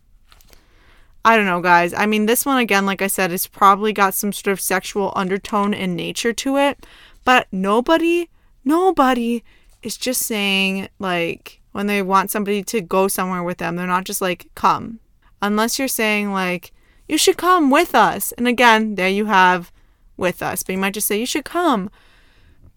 I 1.26 1.36
don't 1.36 1.46
know, 1.46 1.62
guys. 1.62 1.94
I 1.94 2.06
mean, 2.06 2.26
this 2.26 2.46
one, 2.46 2.60
again, 2.60 2.86
like 2.86 3.02
I 3.02 3.08
said, 3.08 3.32
it's 3.32 3.48
probably 3.48 3.92
got 3.94 4.14
some 4.14 4.32
sort 4.32 4.52
of 4.52 4.62
sexual 4.62 5.12
undertone 5.16 5.74
and 5.74 5.96
nature 5.96 6.32
to 6.34 6.58
it, 6.58 6.86
but 7.26 7.48
nobody, 7.52 8.30
nobody 8.64 9.44
is 9.88 9.98
just 9.98 10.22
saying, 10.24 10.90
like, 11.00 11.62
when 11.72 11.88
they 11.88 12.02
want 12.02 12.32
somebody 12.32 12.64
to 12.64 12.82
go 12.82 13.08
somewhere 13.08 13.44
with 13.44 13.58
them, 13.58 13.76
they're 13.76 13.88
not 13.88 14.06
just 14.06 14.22
like, 14.22 14.50
come. 14.56 15.00
Unless 15.42 15.80
you're 15.80 15.88
saying, 15.88 16.32
like, 16.32 16.72
you 17.08 17.18
should 17.18 17.38
come 17.38 17.70
with 17.70 17.96
us. 17.96 18.32
And 18.34 18.48
again, 18.48 18.96
there 18.96 19.10
you 19.10 19.26
have 19.26 19.72
with 20.18 20.42
us, 20.42 20.64
but 20.64 20.74
you 20.74 20.80
might 20.80 20.94
just 20.94 21.08
say, 21.08 21.20
you 21.20 21.26
should 21.26 21.46
come 21.46 21.90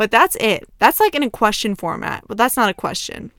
but 0.01 0.11
that's 0.11 0.35
it. 0.40 0.66
That's 0.79 0.99
like 0.99 1.14
in 1.14 1.23
a 1.23 1.29
question 1.29 1.75
format, 1.75 2.25
but 2.27 2.38
that's 2.38 2.57
not 2.57 2.70
a 2.70 2.75
question. 2.75 3.33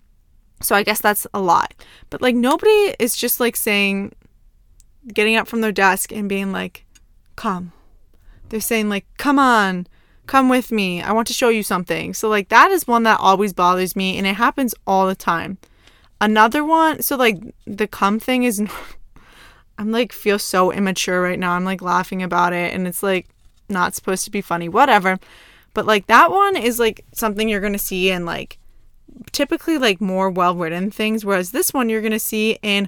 So 0.62 0.76
I 0.76 0.84
guess 0.84 1.02
that's 1.02 1.26
a 1.34 1.42
lot. 1.42 1.74
But 2.12 2.22
like 2.22 2.36
nobody 2.36 2.94
is 3.00 3.16
just 3.16 3.40
like 3.40 3.56
saying, 3.56 4.12
getting 5.12 5.36
up 5.36 5.48
from 5.48 5.62
their 5.62 5.72
desk 5.72 6.12
and 6.12 6.30
being 6.30 6.52
like, 6.52 6.86
come. 7.36 7.72
They're 8.50 8.60
saying 8.60 8.90
like, 8.90 9.08
come 9.18 9.40
on, 9.40 9.88
come 10.32 10.48
with 10.48 10.72
me. 10.72 11.02
I 11.02 11.12
want 11.12 11.28
to 11.28 11.34
show 11.34 11.50
you 11.50 11.62
something. 11.62 12.14
So 12.14 12.30
like 12.30 12.48
that 12.48 12.72
is 12.72 12.88
one 12.88 13.04
that 13.04 13.20
always 13.20 13.52
bothers 13.52 13.98
me 13.98 14.18
and 14.18 14.26
it 14.26 14.36
happens 14.36 14.74
all 14.88 15.06
the 15.06 15.14
time. 15.14 15.58
Another 16.22 16.64
one, 16.64 17.02
so 17.02 17.18
like 17.18 17.38
the 17.68 17.86
come 17.86 18.18
thing 18.18 18.44
is 18.44 18.62
I'm 19.78 19.92
like 19.92 20.14
feel 20.14 20.40
so 20.40 20.72
immature 20.72 21.22
right 21.22 21.38
now. 21.38 21.52
I'm 21.52 21.66
like 21.66 21.82
laughing 21.82 22.24
about 22.24 22.54
it 22.54 22.74
and 22.74 22.88
it's 22.88 23.04
like 23.04 23.28
not 23.68 23.94
supposed 23.94 24.24
to 24.24 24.32
be 24.32 24.40
funny. 24.40 24.70
Whatever. 24.70 25.20
But 25.74 25.86
like 25.86 26.08
that 26.08 26.32
one 26.32 26.56
is 26.56 26.80
like 26.80 27.04
something 27.12 27.50
you're 27.50 27.60
going 27.60 27.74
to 27.74 27.80
see 27.80 28.10
in 28.10 28.26
like 28.26 28.58
typically 29.34 29.78
like 29.78 30.00
more 30.00 30.30
well 30.30 30.56
written 30.56 30.92
things, 30.92 31.26
whereas 31.26 31.52
this 31.52 31.74
one 31.74 31.90
you're 31.90 32.00
going 32.00 32.12
to 32.14 32.20
see 32.20 32.58
in 32.62 32.88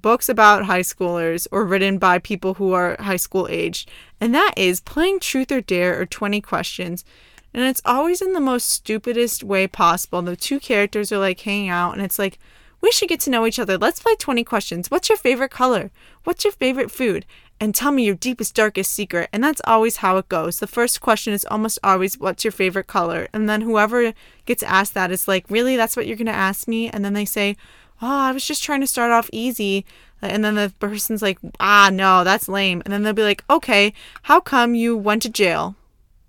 books 0.00 0.28
about 0.28 0.66
high 0.66 0.80
schoolers 0.80 1.46
or 1.50 1.64
written 1.64 1.98
by 1.98 2.18
people 2.18 2.54
who 2.54 2.72
are 2.72 2.96
high 3.00 3.16
school 3.16 3.46
aged. 3.50 3.90
And 4.20 4.34
that 4.34 4.54
is 4.56 4.80
playing 4.80 5.20
truth 5.20 5.50
or 5.50 5.60
dare 5.60 6.00
or 6.00 6.06
20 6.06 6.40
questions. 6.40 7.04
And 7.52 7.62
it's 7.64 7.82
always 7.84 8.20
in 8.20 8.32
the 8.32 8.40
most 8.40 8.68
stupidest 8.68 9.44
way 9.44 9.66
possible. 9.66 10.22
The 10.22 10.36
two 10.36 10.58
characters 10.60 11.12
are 11.12 11.18
like 11.18 11.40
hanging 11.40 11.68
out 11.68 11.92
and 11.92 12.02
it's 12.02 12.18
like, 12.18 12.38
we 12.80 12.90
should 12.90 13.08
get 13.08 13.20
to 13.20 13.30
know 13.30 13.46
each 13.46 13.58
other. 13.58 13.78
Let's 13.78 14.00
play 14.00 14.14
20 14.14 14.44
questions. 14.44 14.90
What's 14.90 15.08
your 15.08 15.16
favorite 15.16 15.50
color? 15.50 15.90
What's 16.24 16.44
your 16.44 16.52
favorite 16.52 16.90
food? 16.90 17.24
and 17.60 17.74
tell 17.74 17.92
me 17.92 18.04
your 18.04 18.14
deepest, 18.14 18.54
darkest 18.54 18.92
secret. 18.92 19.28
And 19.32 19.42
that's 19.42 19.62
always 19.64 19.98
how 19.98 20.16
it 20.16 20.28
goes. 20.28 20.58
The 20.58 20.66
first 20.66 21.00
question 21.00 21.32
is 21.32 21.46
almost 21.46 21.78
always, 21.84 22.18
What's 22.18 22.44
your 22.44 22.52
favorite 22.52 22.86
color? 22.86 23.28
And 23.32 23.48
then 23.48 23.60
whoever 23.60 24.12
gets 24.44 24.62
asked 24.62 24.94
that 24.94 25.10
is 25.10 25.28
like, 25.28 25.48
Really? 25.48 25.76
That's 25.76 25.96
what 25.96 26.06
you're 26.06 26.16
going 26.16 26.26
to 26.26 26.32
ask 26.32 26.66
me? 26.66 26.90
And 26.90 27.04
then 27.04 27.14
they 27.14 27.24
say, 27.24 27.56
Oh, 28.02 28.06
I 28.06 28.32
was 28.32 28.46
just 28.46 28.62
trying 28.62 28.80
to 28.80 28.86
start 28.86 29.12
off 29.12 29.30
easy. 29.32 29.84
And 30.20 30.44
then 30.44 30.54
the 30.54 30.72
person's 30.78 31.22
like, 31.22 31.38
Ah, 31.60 31.90
no, 31.92 32.24
that's 32.24 32.48
lame. 32.48 32.82
And 32.84 32.92
then 32.92 33.02
they'll 33.02 33.12
be 33.12 33.22
like, 33.22 33.44
Okay, 33.48 33.92
how 34.22 34.40
come 34.40 34.74
you 34.74 34.96
went 34.96 35.22
to 35.22 35.28
jail? 35.28 35.76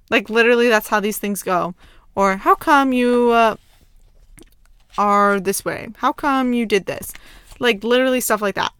Like, 0.10 0.30
literally, 0.30 0.70
that's 0.70 0.90
how 0.90 1.00
these 1.00 1.18
things 1.18 1.42
go. 1.44 1.74
Or, 2.14 2.38
How 2.38 2.56
come 2.56 2.94
you 2.94 3.32
uh, 3.32 3.56
are 4.98 5.40
this 5.40 5.66
way? 5.66 5.90
How 5.98 6.14
come 6.14 6.54
you 6.54 6.66
did 6.66 6.86
this? 6.86 7.12
Like, 7.60 7.84
literally, 7.84 8.22
stuff 8.22 8.42
like 8.42 8.56
that. 8.56 8.74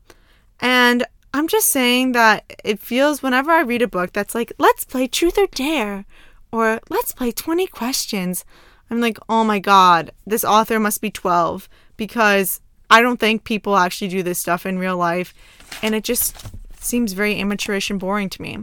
And 0.60 1.06
I'm 1.34 1.48
just 1.48 1.68
saying 1.68 2.14
that 2.14 2.46
it 2.64 2.80
feels 2.80 3.22
whenever 3.22 3.52
I 3.52 3.62
read 3.62 3.82
a 3.82 3.88
book 3.88 4.14
that's 4.14 4.36
like, 4.36 4.54
let's 4.58 4.86
play 4.86 5.08
truth 5.08 5.38
or 5.38 5.48
dare, 5.48 6.06
or 6.52 6.80
let's 6.90 7.12
play 7.12 7.32
20 7.32 7.68
questions, 7.68 8.46
I'm 8.90 9.02
like, 9.02 9.18
oh 9.28 9.44
my 9.44 9.60
God, 9.60 10.12
this 10.26 10.46
author 10.46 10.80
must 10.80 11.02
be 11.02 11.12
12 11.12 11.68
because 11.98 12.62
I 12.90 13.02
don't 13.02 13.20
think 13.20 13.44
people 13.44 13.76
actually 13.76 14.10
do 14.10 14.24
this 14.24 14.40
stuff 14.40 14.66
in 14.66 14.80
real 14.80 14.98
life. 14.98 15.34
And 15.82 15.96
it 15.96 16.04
just 16.04 16.36
seems 16.80 17.14
very 17.14 17.40
amateurish 17.40 17.90
and 17.90 18.00
boring 18.00 18.30
to 18.30 18.42
me. 18.42 18.60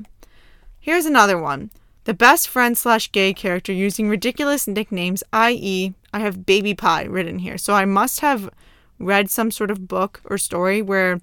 Here's 0.80 1.06
another 1.06 1.38
one 1.38 1.70
the 2.04 2.14
best 2.14 2.48
friend 2.48 2.76
slash 2.76 3.12
gay 3.12 3.32
character 3.32 3.72
using 3.72 4.08
ridiculous 4.08 4.66
nicknames, 4.66 5.22
i.e., 5.32 5.92
I 6.12 6.18
have 6.18 6.44
baby 6.44 6.74
pie 6.74 7.04
written 7.04 7.38
here. 7.38 7.56
So 7.56 7.74
I 7.74 7.84
must 7.84 8.20
have 8.20 8.50
read 8.98 9.30
some 9.30 9.50
sort 9.50 9.70
of 9.70 9.88
book 9.88 10.20
or 10.24 10.36
story 10.38 10.82
where 10.82 11.20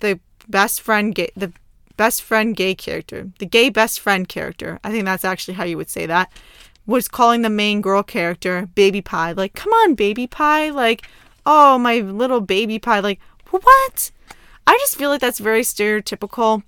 the 0.00 0.18
best 0.48 0.80
friend 0.80 1.14
gay 1.14 1.30
the 1.36 1.52
best 1.96 2.22
friend 2.22 2.56
gay 2.56 2.74
character, 2.74 3.30
the 3.38 3.46
gay 3.46 3.68
best 3.68 4.00
friend 4.00 4.28
character. 4.28 4.80
I 4.82 4.90
think 4.90 5.04
that's 5.04 5.24
actually 5.24 5.54
how 5.54 5.64
you 5.64 5.76
would 5.76 5.90
say 5.90 6.06
that. 6.06 6.32
Was 6.86 7.08
calling 7.08 7.42
the 7.42 7.50
main 7.50 7.80
girl 7.80 8.02
character 8.02 8.68
baby 8.74 9.00
pie. 9.00 9.32
Like, 9.32 9.54
come 9.54 9.72
on, 9.72 9.94
baby 9.94 10.26
pie. 10.26 10.70
Like, 10.70 11.06
oh, 11.46 11.78
my 11.78 12.00
little 12.00 12.40
baby 12.40 12.78
pie. 12.78 13.00
Like, 13.00 13.20
what? 13.50 14.10
I 14.66 14.76
just 14.80 14.96
feel 14.96 15.10
like 15.10 15.20
that's 15.20 15.38
very 15.38 15.62
stereotypical. 15.62 16.62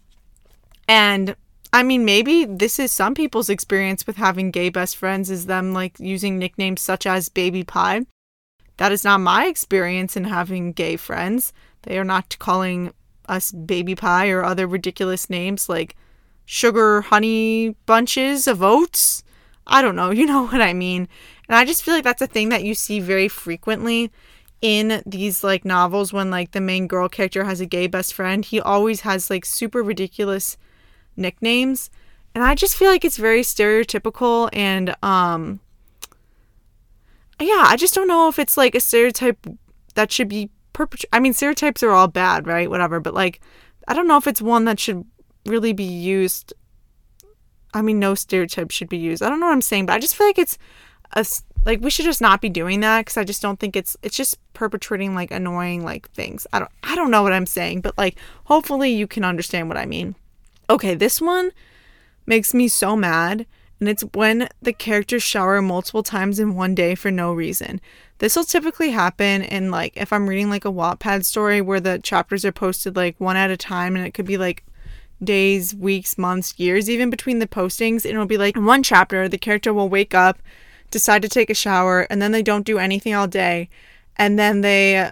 And 0.88 1.36
I 1.72 1.82
mean, 1.82 2.04
maybe 2.04 2.44
this 2.44 2.78
is 2.78 2.92
some 2.92 3.14
people's 3.14 3.48
experience 3.48 4.06
with 4.06 4.16
having 4.16 4.50
gay 4.50 4.68
best 4.68 4.96
friends 4.96 5.30
is 5.30 5.46
them 5.46 5.72
like 5.72 5.98
using 5.98 6.38
nicknames 6.38 6.80
such 6.80 7.06
as 7.06 7.28
Baby 7.28 7.64
Pie. 7.64 8.06
That 8.76 8.92
is 8.92 9.04
not 9.04 9.20
my 9.20 9.46
experience 9.46 10.16
in 10.16 10.24
having 10.24 10.72
gay 10.72 10.96
friends. 10.96 11.52
They 11.82 11.98
are 11.98 12.04
not 12.04 12.38
calling 12.38 12.92
us 13.28 13.50
Baby 13.52 13.94
Pie 13.94 14.28
or 14.28 14.44
other 14.44 14.66
ridiculous 14.66 15.28
names 15.28 15.68
like 15.68 15.96
Sugar 16.44 17.00
Honey 17.00 17.74
Bunches 17.86 18.46
of 18.46 18.62
Oats. 18.62 19.24
I 19.66 19.82
don't 19.82 19.96
know, 19.96 20.10
you 20.18 20.26
know 20.26 20.44
what 20.44 20.60
I 20.60 20.72
mean. 20.72 21.08
And 21.48 21.56
I 21.56 21.64
just 21.64 21.82
feel 21.82 21.94
like 21.94 22.04
that's 22.04 22.22
a 22.22 22.26
thing 22.26 22.50
that 22.50 22.64
you 22.64 22.74
see 22.74 23.00
very 23.00 23.28
frequently 23.28 24.10
in 24.62 25.02
these 25.04 25.44
like 25.44 25.64
novels 25.64 26.12
when 26.12 26.30
like 26.30 26.52
the 26.52 26.60
main 26.60 26.86
girl 26.86 27.08
character 27.08 27.44
has 27.44 27.60
a 27.60 27.66
gay 27.66 27.86
best 27.86 28.14
friend. 28.14 28.44
He 28.44 28.60
always 28.60 29.02
has 29.02 29.30
like 29.30 29.44
super 29.44 29.82
ridiculous 29.82 30.56
nicknames. 31.16 31.90
And 32.34 32.44
I 32.44 32.54
just 32.54 32.76
feel 32.76 32.90
like 32.90 33.04
it's 33.04 33.16
very 33.16 33.42
stereotypical 33.42 34.48
and 34.52 34.94
um 35.02 35.60
yeah, 37.38 37.64
I 37.66 37.76
just 37.76 37.94
don't 37.94 38.08
know 38.08 38.28
if 38.28 38.38
it's 38.38 38.56
like 38.56 38.74
a 38.74 38.80
stereotype 38.80 39.46
that 39.94 40.10
should 40.10 40.28
be 40.28 40.50
perpetrated. 40.72 41.10
I 41.12 41.20
mean, 41.20 41.34
stereotypes 41.34 41.82
are 41.82 41.90
all 41.90 42.08
bad, 42.08 42.46
right? 42.46 42.70
Whatever, 42.70 42.98
but 42.98 43.14
like 43.14 43.40
I 43.86 43.94
don't 43.94 44.08
know 44.08 44.16
if 44.16 44.26
it's 44.26 44.42
one 44.42 44.64
that 44.64 44.80
should 44.80 45.04
really 45.44 45.72
be 45.72 45.84
used. 45.84 46.54
I 47.74 47.82
mean, 47.82 47.98
no 47.98 48.14
stereotype 48.14 48.70
should 48.70 48.88
be 48.88 48.96
used. 48.96 49.22
I 49.22 49.28
don't 49.28 49.38
know 49.38 49.46
what 49.46 49.52
I'm 49.52 49.60
saying, 49.60 49.86
but 49.86 49.92
I 49.92 49.98
just 49.98 50.16
feel 50.16 50.26
like 50.26 50.38
it's 50.38 50.56
a 51.12 51.26
like 51.66 51.80
we 51.80 51.90
should 51.90 52.04
just 52.04 52.20
not 52.20 52.40
be 52.40 52.48
doing 52.48 52.80
that 52.80 53.00
because 53.00 53.16
I 53.16 53.24
just 53.24 53.42
don't 53.42 53.58
think 53.58 53.76
it's 53.76 53.96
it's 54.02 54.16
just 54.16 54.38
perpetrating 54.54 55.14
like 55.14 55.32
annoying 55.32 55.84
like 55.84 56.08
things. 56.12 56.46
I 56.52 56.60
don't 56.60 56.70
I 56.84 56.94
don't 56.94 57.10
know 57.10 57.22
what 57.22 57.32
I'm 57.32 57.44
saying, 57.44 57.80
but 57.80 57.98
like 57.98 58.16
hopefully 58.44 58.90
you 58.90 59.06
can 59.06 59.24
understand 59.24 59.68
what 59.68 59.76
I 59.76 59.84
mean. 59.84 60.14
Okay, 60.70 60.94
this 60.94 61.20
one 61.20 61.50
makes 62.24 62.54
me 62.54 62.68
so 62.68 62.96
mad, 62.96 63.46
and 63.80 63.88
it's 63.88 64.04
when 64.14 64.48
the 64.62 64.72
characters 64.72 65.22
shower 65.22 65.60
multiple 65.60 66.02
times 66.04 66.38
in 66.38 66.54
one 66.54 66.74
day 66.74 66.94
for 66.94 67.10
no 67.10 67.34
reason. 67.34 67.80
This 68.18 68.36
will 68.36 68.44
typically 68.44 68.90
happen 68.90 69.42
in 69.42 69.72
like 69.72 69.92
if 69.96 70.12
I'm 70.12 70.28
reading 70.28 70.48
like 70.48 70.64
a 70.64 70.72
Wattpad 70.72 71.24
story 71.24 71.60
where 71.60 71.80
the 71.80 71.98
chapters 71.98 72.44
are 72.44 72.52
posted 72.52 72.94
like 72.94 73.20
one 73.20 73.36
at 73.36 73.50
a 73.50 73.56
time 73.56 73.96
and 73.96 74.06
it 74.06 74.14
could 74.14 74.24
be 74.24 74.38
like 74.38 74.64
days, 75.22 75.74
weeks, 75.74 76.16
months, 76.16 76.54
years 76.58 76.88
even 76.88 77.10
between 77.10 77.40
the 77.40 77.48
postings. 77.48 78.04
And 78.04 78.14
it'll 78.14 78.26
be 78.26 78.38
like 78.38 78.56
in 78.56 78.64
one 78.64 78.84
chapter, 78.84 79.28
the 79.28 79.38
character 79.38 79.74
will 79.74 79.88
wake 79.88 80.14
up, 80.14 80.38
decide 80.90 81.22
to 81.22 81.28
take 81.28 81.50
a 81.50 81.54
shower, 81.54 82.02
and 82.10 82.20
then 82.20 82.32
they 82.32 82.42
don't 82.42 82.66
do 82.66 82.78
anything 82.78 83.14
all 83.14 83.28
day. 83.28 83.68
And 84.16 84.38
then 84.38 84.60
they 84.60 85.10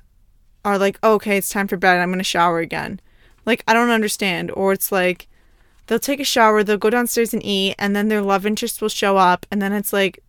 are 0.64 0.78
like, 0.78 0.98
oh, 1.02 1.14
okay, 1.14 1.36
it's 1.36 1.50
time 1.50 1.68
for 1.68 1.76
bed. 1.76 1.98
I'm 1.98 2.08
going 2.08 2.18
to 2.18 2.24
shower 2.24 2.58
again. 2.58 3.00
Like, 3.44 3.62
I 3.68 3.74
don't 3.74 3.90
understand. 3.90 4.50
Or 4.52 4.72
it's 4.72 4.90
like, 4.90 5.28
they'll 5.86 5.98
take 5.98 6.20
a 6.20 6.24
shower, 6.24 6.62
they'll 6.62 6.78
go 6.78 6.90
downstairs 6.90 7.34
and 7.34 7.44
eat, 7.44 7.74
and 7.78 7.94
then 7.94 8.08
their 8.08 8.22
love 8.22 8.46
interest 8.46 8.80
will 8.80 8.88
show 8.88 9.16
up, 9.16 9.46
and 9.50 9.60
then 9.60 9.72
it's 9.72 9.92
like, 9.92 10.20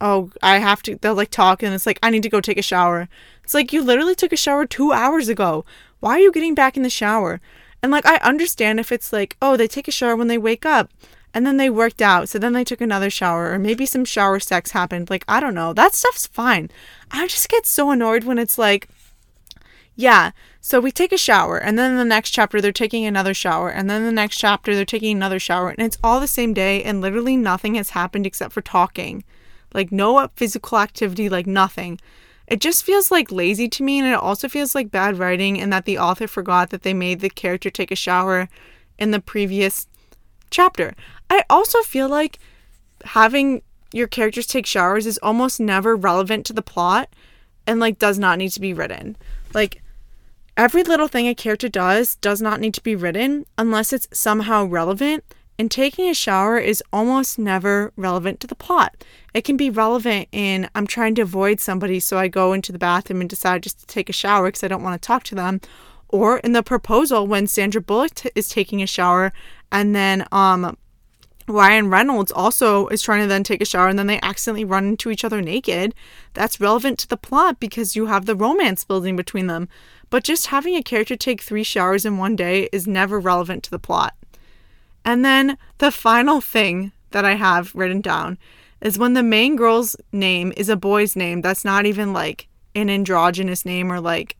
oh, 0.00 0.30
I 0.42 0.58
have 0.58 0.82
to, 0.82 0.96
they'll 0.96 1.14
like 1.14 1.30
talk, 1.30 1.62
and 1.62 1.72
it's 1.72 1.86
like, 1.86 1.98
I 2.02 2.10
need 2.10 2.22
to 2.24 2.28
go 2.28 2.40
take 2.40 2.58
a 2.58 2.62
shower. 2.62 3.08
It's 3.44 3.54
like, 3.54 3.72
you 3.72 3.82
literally 3.82 4.14
took 4.14 4.32
a 4.32 4.36
shower 4.36 4.66
two 4.66 4.92
hours 4.92 5.28
ago. 5.28 5.64
Why 6.00 6.16
are 6.16 6.20
you 6.20 6.32
getting 6.32 6.54
back 6.54 6.76
in 6.76 6.82
the 6.82 6.90
shower? 6.90 7.40
And 7.82 7.90
like, 7.90 8.04
I 8.04 8.16
understand 8.16 8.80
if 8.80 8.92
it's 8.92 9.12
like, 9.12 9.36
oh, 9.40 9.56
they 9.56 9.66
take 9.66 9.88
a 9.88 9.92
shower 9.92 10.16
when 10.16 10.28
they 10.28 10.38
wake 10.38 10.66
up, 10.66 10.90
and 11.34 11.46
then 11.46 11.56
they 11.56 11.70
worked 11.70 12.02
out, 12.02 12.28
so 12.28 12.38
then 12.38 12.52
they 12.52 12.64
took 12.64 12.80
another 12.80 13.10
shower, 13.10 13.52
or 13.52 13.58
maybe 13.58 13.86
some 13.86 14.04
shower 14.04 14.38
sex 14.40 14.72
happened. 14.72 15.10
Like, 15.10 15.24
I 15.26 15.40
don't 15.40 15.54
know. 15.54 15.72
That 15.72 15.94
stuff's 15.94 16.26
fine. 16.26 16.70
I 17.10 17.26
just 17.26 17.48
get 17.48 17.66
so 17.66 17.90
annoyed 17.90 18.24
when 18.24 18.38
it's 18.38 18.58
like, 18.58 18.88
yeah, 19.94 20.30
so 20.60 20.80
we 20.80 20.90
take 20.90 21.12
a 21.12 21.18
shower, 21.18 21.58
and 21.58 21.78
then 21.78 21.96
the 21.96 22.04
next 22.04 22.30
chapter, 22.30 22.60
they're 22.60 22.72
taking 22.72 23.04
another 23.04 23.34
shower, 23.34 23.68
and 23.68 23.90
then 23.90 24.04
the 24.04 24.12
next 24.12 24.36
chapter, 24.36 24.74
they're 24.74 24.84
taking 24.84 25.16
another 25.16 25.38
shower, 25.38 25.70
and 25.70 25.80
it's 25.80 25.98
all 26.02 26.20
the 26.20 26.26
same 26.26 26.54
day, 26.54 26.82
and 26.82 27.00
literally 27.00 27.36
nothing 27.36 27.74
has 27.74 27.90
happened 27.90 28.26
except 28.26 28.52
for 28.52 28.62
talking. 28.62 29.24
Like, 29.74 29.92
no 29.92 30.28
physical 30.36 30.78
activity, 30.78 31.28
like 31.28 31.46
nothing. 31.46 32.00
It 32.46 32.60
just 32.60 32.84
feels 32.84 33.10
like 33.10 33.32
lazy 33.32 33.68
to 33.68 33.82
me, 33.82 33.98
and 33.98 34.08
it 34.08 34.14
also 34.14 34.48
feels 34.48 34.74
like 34.74 34.90
bad 34.90 35.18
writing, 35.18 35.60
and 35.60 35.72
that 35.72 35.84
the 35.84 35.98
author 35.98 36.26
forgot 36.26 36.70
that 36.70 36.82
they 36.82 36.94
made 36.94 37.20
the 37.20 37.30
character 37.30 37.70
take 37.70 37.90
a 37.90 37.96
shower 37.96 38.48
in 38.98 39.10
the 39.10 39.20
previous 39.20 39.86
chapter. 40.50 40.94
I 41.32 41.44
also 41.50 41.80
feel 41.80 42.08
like 42.08 42.38
having 43.04 43.62
your 43.92 44.06
characters 44.06 44.46
take 44.46 44.66
showers 44.66 45.06
is 45.06 45.18
almost 45.22 45.58
never 45.58 45.96
relevant 45.96 46.46
to 46.46 46.52
the 46.52 46.62
plot 46.62 47.08
and 47.66 47.80
like 47.80 47.98
does 47.98 48.18
not 48.18 48.38
need 48.38 48.50
to 48.50 48.60
be 48.60 48.72
written. 48.72 49.16
Like 49.52 49.82
Every 50.56 50.82
little 50.82 51.08
thing 51.08 51.26
a 51.28 51.34
character 51.34 51.68
does 51.68 52.16
does 52.16 52.42
not 52.42 52.60
need 52.60 52.74
to 52.74 52.82
be 52.82 52.94
written 52.94 53.46
unless 53.56 53.92
it's 53.92 54.08
somehow 54.12 54.66
relevant, 54.66 55.24
and 55.58 55.70
taking 55.70 56.10
a 56.10 56.14
shower 56.14 56.58
is 56.58 56.82
almost 56.92 57.38
never 57.38 57.90
relevant 57.96 58.38
to 58.40 58.46
the 58.46 58.54
plot. 58.54 59.02
It 59.32 59.44
can 59.44 59.56
be 59.56 59.70
relevant 59.70 60.28
in 60.30 60.68
I'm 60.74 60.86
trying 60.86 61.14
to 61.14 61.22
avoid 61.22 61.58
somebody, 61.58 62.00
so 62.00 62.18
I 62.18 62.28
go 62.28 62.52
into 62.52 62.70
the 62.70 62.78
bathroom 62.78 63.22
and 63.22 63.30
decide 63.30 63.62
just 63.62 63.80
to 63.80 63.86
take 63.86 64.10
a 64.10 64.12
shower 64.12 64.48
because 64.48 64.62
I 64.62 64.68
don't 64.68 64.82
want 64.82 65.00
to 65.00 65.06
talk 65.06 65.22
to 65.24 65.34
them. 65.34 65.62
Or 66.08 66.36
in 66.40 66.52
the 66.52 66.62
proposal 66.62 67.26
when 67.26 67.46
Sandra 67.46 67.80
Bullock 67.80 68.14
t- 68.14 68.30
is 68.34 68.50
taking 68.50 68.82
a 68.82 68.86
shower 68.86 69.32
and 69.70 69.94
then 69.94 70.26
um 70.32 70.76
Ryan 71.52 71.90
Reynolds 71.90 72.32
also 72.32 72.88
is 72.88 73.02
trying 73.02 73.20
to 73.20 73.26
then 73.26 73.44
take 73.44 73.60
a 73.60 73.66
shower 73.66 73.88
and 73.88 73.98
then 73.98 74.06
they 74.06 74.20
accidentally 74.22 74.64
run 74.64 74.86
into 74.86 75.10
each 75.10 75.24
other 75.24 75.40
naked. 75.40 75.94
That's 76.34 76.60
relevant 76.60 76.98
to 77.00 77.08
the 77.08 77.16
plot 77.16 77.60
because 77.60 77.94
you 77.94 78.06
have 78.06 78.26
the 78.26 78.34
romance 78.34 78.84
building 78.84 79.14
between 79.14 79.46
them. 79.46 79.68
But 80.10 80.24
just 80.24 80.48
having 80.48 80.74
a 80.74 80.82
character 80.82 81.16
take 81.16 81.42
three 81.42 81.62
showers 81.62 82.04
in 82.04 82.18
one 82.18 82.36
day 82.36 82.68
is 82.72 82.86
never 82.86 83.20
relevant 83.20 83.62
to 83.64 83.70
the 83.70 83.78
plot. 83.78 84.14
And 85.04 85.24
then 85.24 85.58
the 85.78 85.90
final 85.90 86.40
thing 86.40 86.92
that 87.10 87.24
I 87.24 87.34
have 87.34 87.74
written 87.74 88.00
down 88.00 88.38
is 88.80 88.98
when 88.98 89.14
the 89.14 89.22
main 89.22 89.56
girl's 89.56 89.94
name 90.10 90.52
is 90.56 90.68
a 90.68 90.76
boy's 90.76 91.14
name 91.14 91.40
that's 91.40 91.64
not 91.64 91.86
even 91.86 92.12
like 92.12 92.48
an 92.74 92.88
androgynous 92.88 93.64
name 93.64 93.92
or 93.92 94.00
like 94.00 94.36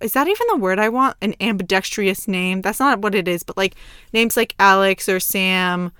is 0.00 0.12
that 0.12 0.28
even 0.28 0.46
the 0.48 0.56
word 0.56 0.78
I 0.78 0.88
want? 0.88 1.16
An 1.20 1.34
ambidextrous 1.40 2.28
name? 2.28 2.62
That's 2.62 2.80
not 2.80 3.00
what 3.00 3.14
it 3.14 3.26
is, 3.28 3.42
but 3.42 3.56
like 3.56 3.74
names 4.12 4.36
like 4.36 4.54
Alex 4.58 5.08
or 5.08 5.20
Sam 5.20 5.92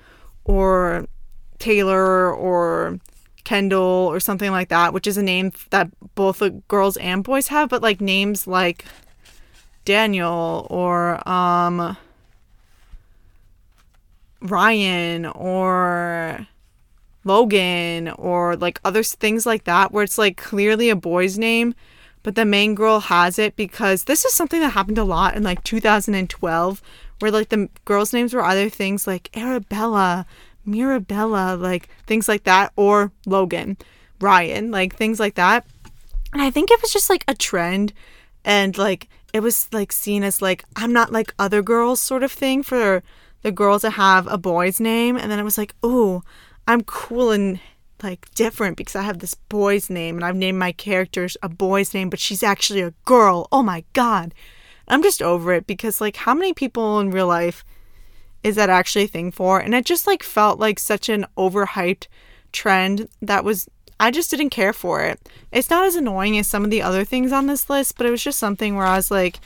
or 0.45 1.07
Taylor 1.59 2.33
or 2.33 2.99
Kendall 3.45 4.09
or 4.11 4.21
something 4.21 4.51
like 4.51 4.69
that, 4.69 4.93
which 4.93 5.07
is 5.07 5.17
a 5.17 5.23
name 5.23 5.53
that 5.71 5.89
both 6.15 6.39
the 6.39 6.51
girls 6.69 6.97
and 6.99 7.25
boys 7.25 7.49
have, 7.49 7.69
but 7.69 7.83
like 7.83 8.01
names 8.01 8.47
like 8.47 8.85
Daniel 9.85 10.67
or 10.71 11.27
um 11.29 11.97
Ryan 14.41 15.27
or 15.27 16.47
Logan 17.25 18.09
or 18.11 18.57
like 18.57 18.81
other 18.85 19.03
things 19.03 19.47
like 19.47 19.65
that 19.65 19.93
where 19.93 20.05
it's 20.05 20.19
like 20.19 20.37
clearly 20.37 20.91
a 20.91 20.97
boy's 20.97 21.39
name 21.39 21.75
but 22.23 22.35
the 22.35 22.45
main 22.45 22.75
girl 22.75 23.01
has 23.01 23.39
it 23.39 23.57
because 23.57 24.05
this 24.05 24.25
is 24.25 24.33
something 24.33 24.61
that 24.61 24.71
happened 24.71 24.99
a 24.99 25.05
lot 25.05 25.37
in 25.37 25.43
like 25.43 25.63
2012 25.65 26.83
where 27.23 27.31
like 27.31 27.51
the 27.51 27.69
girls 27.85 28.13
names 28.13 28.35
were 28.35 28.43
either 28.43 28.69
things 28.69 29.07
like 29.07 29.35
Arabella 29.37 30.27
Mirabella, 30.65 31.57
like 31.57 31.89
things 32.07 32.29
like 32.29 32.45
that, 32.45 32.73
or 32.77 33.13
Logan, 33.27 33.77
Ryan, 34.21 34.71
like 34.71 34.95
things 34.95 35.19
like 35.19 35.35
that. 35.35 35.67
And 36.33 36.43
I 36.43 36.51
think 36.51 36.71
it 36.71 36.81
was 36.81 36.93
just 36.93 37.11
like 37.11 37.25
a 37.29 37.35
trend 37.35 37.93
and 38.45 38.77
like 38.79 39.09
it 39.33 39.41
was 39.41 39.69
like 39.73 39.93
seen 39.93 40.23
as 40.23 40.43
like 40.43 40.65
I'm 40.77 40.93
not 40.93 41.13
like 41.13 41.35
other 41.39 41.63
girls 41.63 42.01
sort 42.01 42.23
of 42.23 42.33
thing 42.33 42.63
for 42.63 43.03
the 43.43 43.53
girl 43.53 43.79
to 43.81 43.91
have 43.91 44.27
a 44.29 44.39
boy's 44.39 44.81
name 44.81 45.17
and 45.17 45.31
then 45.31 45.39
it 45.39 45.45
was 45.45 45.59
like, 45.59 45.75
"Oh, 45.83 46.23
I'm 46.67 46.83
cool 46.83 47.31
and 47.31 47.61
like 48.03 48.33
different 48.35 48.77
because 48.77 48.97
I 48.97 49.03
have 49.03 49.19
this 49.19 49.35
boy's 49.35 49.91
name 49.91 50.17
and 50.17 50.25
I've 50.25 50.37
named 50.37 50.59
my 50.59 50.73
characters 50.73 51.37
a 51.43 51.49
boy's 51.49 51.95
name, 51.95 52.09
but 52.09 52.21
she's 52.21 52.43
actually 52.43 52.81
a 52.81 52.95
girl. 53.05 53.49
Oh 53.53 53.63
my 53.63 53.85
god." 53.93 54.35
I'm 54.89 55.03
just 55.03 55.23
over 55.23 55.53
it 55.53 55.67
because 55.67 56.01
like 56.01 56.17
how 56.17 56.35
many 56.35 56.53
people 56.53 57.01
in 57.01 57.11
real 57.11 57.27
life 57.27 57.65
is 58.43 58.57
that 58.57 58.71
actually 58.71 59.05
a 59.05 59.09
thing 59.09 59.31
for? 59.31 59.61
And 59.61 59.75
it 59.75 59.85
just 59.85 60.07
like 60.07 60.23
felt 60.23 60.59
like 60.59 60.79
such 60.79 61.09
an 61.09 61.27
overhyped 61.37 62.09
trend 62.53 63.09
that 63.21 63.45
was 63.45 63.69
I 64.01 64.11
just 64.11 64.31
didn't 64.31 64.51
care 64.51 64.73
for 64.73 65.03
it. 65.03 65.21
It's 65.53 65.71
not 65.71 65.87
as 65.87 65.95
annoying 65.95 66.37
as 66.37 66.49
some 66.49 66.65
of 66.65 66.71
the 66.71 66.83
other 66.83 67.05
things 67.05 67.31
on 67.31 67.47
this 67.47 67.71
list, 67.71 67.97
but 67.97 68.05
it 68.05 68.11
was 68.11 68.23
just 68.23 68.39
something 68.39 68.75
where 68.75 68.87
I 68.87 68.97
was 68.97 69.13
like, 69.13 69.39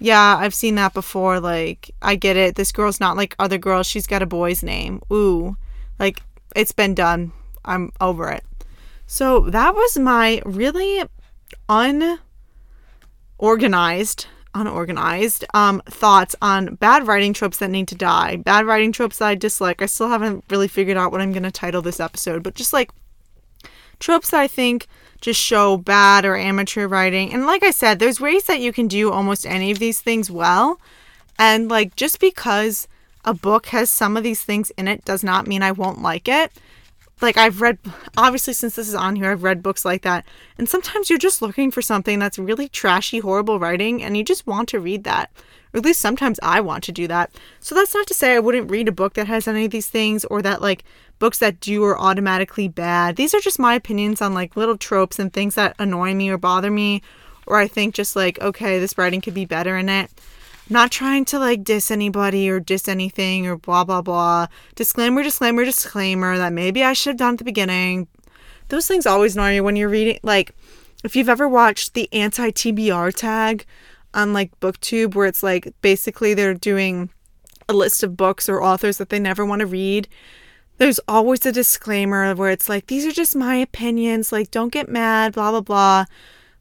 yeah, 0.00 0.36
I've 0.36 0.54
seen 0.54 0.74
that 0.76 0.94
before. 0.94 1.38
Like, 1.38 1.92
I 2.02 2.16
get 2.16 2.36
it. 2.36 2.56
This 2.56 2.72
girl's 2.72 2.98
not 2.98 3.16
like 3.16 3.36
other 3.38 3.58
girls. 3.58 3.86
She's 3.86 4.08
got 4.08 4.22
a 4.22 4.26
boy's 4.26 4.64
name. 4.64 5.00
Ooh. 5.12 5.56
Like, 6.00 6.22
it's 6.56 6.72
been 6.72 6.94
done. 6.94 7.30
I'm 7.64 7.92
over 8.00 8.30
it. 8.30 8.42
So 9.06 9.40
that 9.50 9.74
was 9.74 9.96
my 9.96 10.42
really 10.44 11.04
unorganized 13.38 14.26
unorganized 14.54 15.44
um, 15.54 15.82
thoughts 15.86 16.34
on 16.42 16.74
bad 16.76 17.06
writing 17.06 17.32
tropes 17.32 17.58
that 17.58 17.70
need 17.70 17.88
to 17.88 17.94
die, 17.94 18.36
bad 18.36 18.66
writing 18.66 18.92
tropes 18.92 19.18
that 19.18 19.28
I 19.28 19.34
dislike. 19.34 19.82
I 19.82 19.86
still 19.86 20.08
haven't 20.08 20.44
really 20.50 20.68
figured 20.68 20.96
out 20.96 21.12
what 21.12 21.20
I'm 21.20 21.32
going 21.32 21.44
to 21.44 21.50
title 21.50 21.82
this 21.82 22.00
episode, 22.00 22.42
but 22.42 22.54
just 22.54 22.72
like 22.72 22.90
tropes 23.98 24.30
that 24.30 24.40
I 24.40 24.48
think 24.48 24.86
just 25.20 25.40
show 25.40 25.76
bad 25.76 26.24
or 26.24 26.36
amateur 26.36 26.88
writing. 26.88 27.32
And 27.32 27.46
like 27.46 27.62
I 27.62 27.70
said, 27.70 27.98
there's 27.98 28.20
ways 28.20 28.44
that 28.44 28.60
you 28.60 28.72
can 28.72 28.88
do 28.88 29.12
almost 29.12 29.46
any 29.46 29.70
of 29.70 29.78
these 29.78 30.00
things 30.00 30.30
well. 30.30 30.80
And 31.38 31.70
like 31.70 31.94
just 31.96 32.20
because 32.20 32.88
a 33.24 33.34
book 33.34 33.66
has 33.66 33.90
some 33.90 34.16
of 34.16 34.22
these 34.22 34.42
things 34.42 34.70
in 34.76 34.88
it 34.88 35.04
does 35.04 35.22
not 35.22 35.46
mean 35.46 35.62
I 35.62 35.72
won't 35.72 36.02
like 36.02 36.28
it. 36.28 36.50
Like 37.20 37.36
I've 37.36 37.60
read 37.60 37.78
obviously 38.16 38.54
since 38.54 38.76
this 38.76 38.88
is 38.88 38.94
on 38.94 39.16
here 39.16 39.30
I've 39.30 39.42
read 39.42 39.62
books 39.62 39.84
like 39.84 40.02
that. 40.02 40.24
And 40.58 40.68
sometimes 40.68 41.10
you're 41.10 41.18
just 41.18 41.42
looking 41.42 41.70
for 41.70 41.82
something 41.82 42.18
that's 42.18 42.38
really 42.38 42.68
trashy 42.68 43.18
horrible 43.18 43.58
writing 43.58 44.02
and 44.02 44.16
you 44.16 44.24
just 44.24 44.46
want 44.46 44.68
to 44.70 44.80
read 44.80 45.04
that. 45.04 45.30
Or 45.72 45.78
at 45.78 45.84
least 45.84 46.00
sometimes 46.00 46.40
I 46.42 46.60
want 46.60 46.82
to 46.84 46.92
do 46.92 47.06
that. 47.08 47.30
So 47.60 47.74
that's 47.74 47.94
not 47.94 48.06
to 48.08 48.14
say 48.14 48.34
I 48.34 48.40
wouldn't 48.40 48.70
read 48.70 48.88
a 48.88 48.92
book 48.92 49.14
that 49.14 49.28
has 49.28 49.46
any 49.46 49.66
of 49.66 49.70
these 49.70 49.86
things 49.86 50.24
or 50.24 50.42
that 50.42 50.62
like 50.62 50.84
books 51.18 51.38
that 51.38 51.60
do 51.60 51.84
are 51.84 51.98
automatically 51.98 52.68
bad. 52.68 53.16
These 53.16 53.34
are 53.34 53.40
just 53.40 53.58
my 53.58 53.74
opinions 53.74 54.22
on 54.22 54.34
like 54.34 54.56
little 54.56 54.76
tropes 54.76 55.18
and 55.18 55.32
things 55.32 55.54
that 55.54 55.76
annoy 55.78 56.14
me 56.14 56.30
or 56.30 56.38
bother 56.38 56.70
me 56.70 57.02
or 57.46 57.56
I 57.56 57.68
think 57.68 57.94
just 57.94 58.16
like 58.16 58.40
okay, 58.40 58.78
this 58.78 58.96
writing 58.96 59.20
could 59.20 59.34
be 59.34 59.44
better 59.44 59.76
in 59.76 59.88
it 59.88 60.10
not 60.70 60.90
trying 60.92 61.24
to 61.26 61.38
like 61.38 61.64
diss 61.64 61.90
anybody 61.90 62.48
or 62.48 62.60
diss 62.60 62.88
anything 62.88 63.46
or 63.46 63.56
blah 63.56 63.84
blah 63.84 64.02
blah. 64.02 64.46
Disclaimer, 64.74 65.22
disclaimer, 65.22 65.64
disclaimer 65.64 66.38
that 66.38 66.52
maybe 66.52 66.84
I 66.84 66.92
should 66.92 67.10
have 67.10 67.18
done 67.18 67.34
at 67.34 67.38
the 67.38 67.44
beginning. 67.44 68.08
Those 68.68 68.86
things 68.86 69.06
always 69.06 69.34
annoy 69.34 69.50
me 69.50 69.60
when 69.60 69.76
you're 69.76 69.88
reading 69.88 70.20
like 70.22 70.54
if 71.02 71.16
you've 71.16 71.28
ever 71.28 71.48
watched 71.48 71.94
the 71.94 72.08
anti 72.12 72.50
TBR 72.50 73.14
tag 73.14 73.66
on 74.14 74.32
like 74.32 74.58
booktube 74.60 75.14
where 75.14 75.26
it's 75.26 75.42
like 75.42 75.74
basically 75.82 76.34
they're 76.34 76.54
doing 76.54 77.10
a 77.68 77.72
list 77.72 78.02
of 78.02 78.16
books 78.16 78.48
or 78.48 78.62
authors 78.62 78.98
that 78.98 79.08
they 79.08 79.18
never 79.18 79.44
want 79.44 79.60
to 79.60 79.66
read. 79.66 80.08
There's 80.78 81.00
always 81.06 81.44
a 81.44 81.52
disclaimer 81.52 82.34
where 82.34 82.50
it's 82.50 82.68
like, 82.68 82.86
these 82.86 83.04
are 83.04 83.12
just 83.12 83.36
my 83.36 83.56
opinions, 83.56 84.32
like, 84.32 84.50
don't 84.50 84.72
get 84.72 84.88
mad, 84.88 85.34
blah, 85.34 85.50
blah, 85.50 85.60
blah 85.60 86.04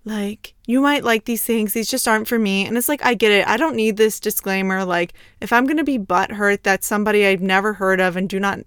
like 0.09 0.53
you 0.65 0.81
might 0.81 1.03
like 1.03 1.25
these 1.25 1.43
things 1.43 1.73
these 1.73 1.89
just 1.89 2.07
aren't 2.07 2.27
for 2.27 2.39
me. 2.39 2.65
And 2.65 2.77
it's 2.77 2.89
like 2.89 3.05
i 3.05 3.13
get 3.13 3.31
it. 3.31 3.47
I 3.47 3.57
don't 3.57 3.75
need 3.75 3.97
this 3.97 4.19
disclaimer. 4.19 4.83
Like 4.83 5.13
if 5.39 5.53
i'm 5.53 5.65
going 5.65 5.77
to 5.77 5.83
be 5.83 5.99
butthurt 5.99 6.63
that 6.63 6.83
somebody 6.83 7.25
i've 7.25 7.41
never 7.41 7.73
heard 7.73 8.01
of 8.01 8.15
and 8.17 8.27
do 8.27 8.39
not 8.39 8.59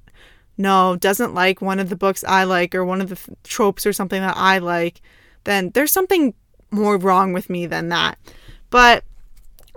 know 0.56 0.96
doesn't 0.96 1.34
like 1.34 1.60
one 1.60 1.80
of 1.80 1.88
the 1.88 1.96
books 1.96 2.22
i 2.28 2.44
like 2.44 2.74
or 2.74 2.84
one 2.84 3.00
of 3.00 3.08
the 3.08 3.16
th- 3.16 3.36
tropes 3.42 3.86
or 3.86 3.92
something 3.92 4.20
that 4.20 4.36
i 4.36 4.58
like 4.58 5.00
then 5.44 5.70
there's 5.70 5.90
something 5.90 6.34
more 6.70 6.96
wrong 6.96 7.32
with 7.32 7.50
me 7.50 7.66
than 7.66 7.88
that. 7.88 8.18
But 8.70 9.04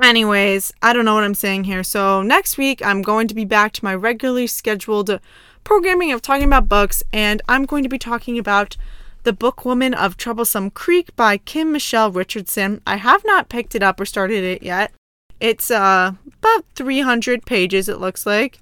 anyways 0.01 0.73
i 0.81 0.93
don't 0.93 1.05
know 1.05 1.15
what 1.15 1.23
i'm 1.23 1.33
saying 1.33 1.63
here. 1.63 1.83
So 1.83 2.21
next 2.21 2.57
week 2.57 2.85
i'm 2.85 3.01
going 3.01 3.27
to 3.27 3.35
be 3.35 3.45
back 3.45 3.73
to 3.73 3.83
my 3.83 3.95
regularly 3.95 4.47
scheduled 4.47 5.19
programming 5.63 6.11
of 6.11 6.21
talking 6.21 6.45
about 6.45 6.69
books 6.69 7.01
and 7.11 7.41
i'm 7.49 7.65
going 7.65 7.81
to 7.81 7.89
be 7.89 7.97
talking 7.97 8.37
about 8.37 8.77
the 9.25 9.33
Book 9.33 9.65
Woman 9.65 9.95
of 9.95 10.17
Troublesome 10.17 10.69
Creek 10.69 11.13
by 11.15 11.37
Kim 11.37 11.71
Michele 11.71 12.11
Richardson. 12.11 12.79
I 12.85 12.97
have 12.97 13.25
not 13.25 13.49
picked 13.49 13.73
it 13.73 13.81
up 13.81 13.99
or 13.99 14.05
started 14.05 14.43
it 14.43 14.61
yet. 14.61 14.93
It's 15.39 15.71
uh, 15.71 16.11
about 16.27 16.65
300 16.75 17.43
pages, 17.43 17.89
it 17.89 17.99
looks 17.99 18.27
like. 18.27 18.59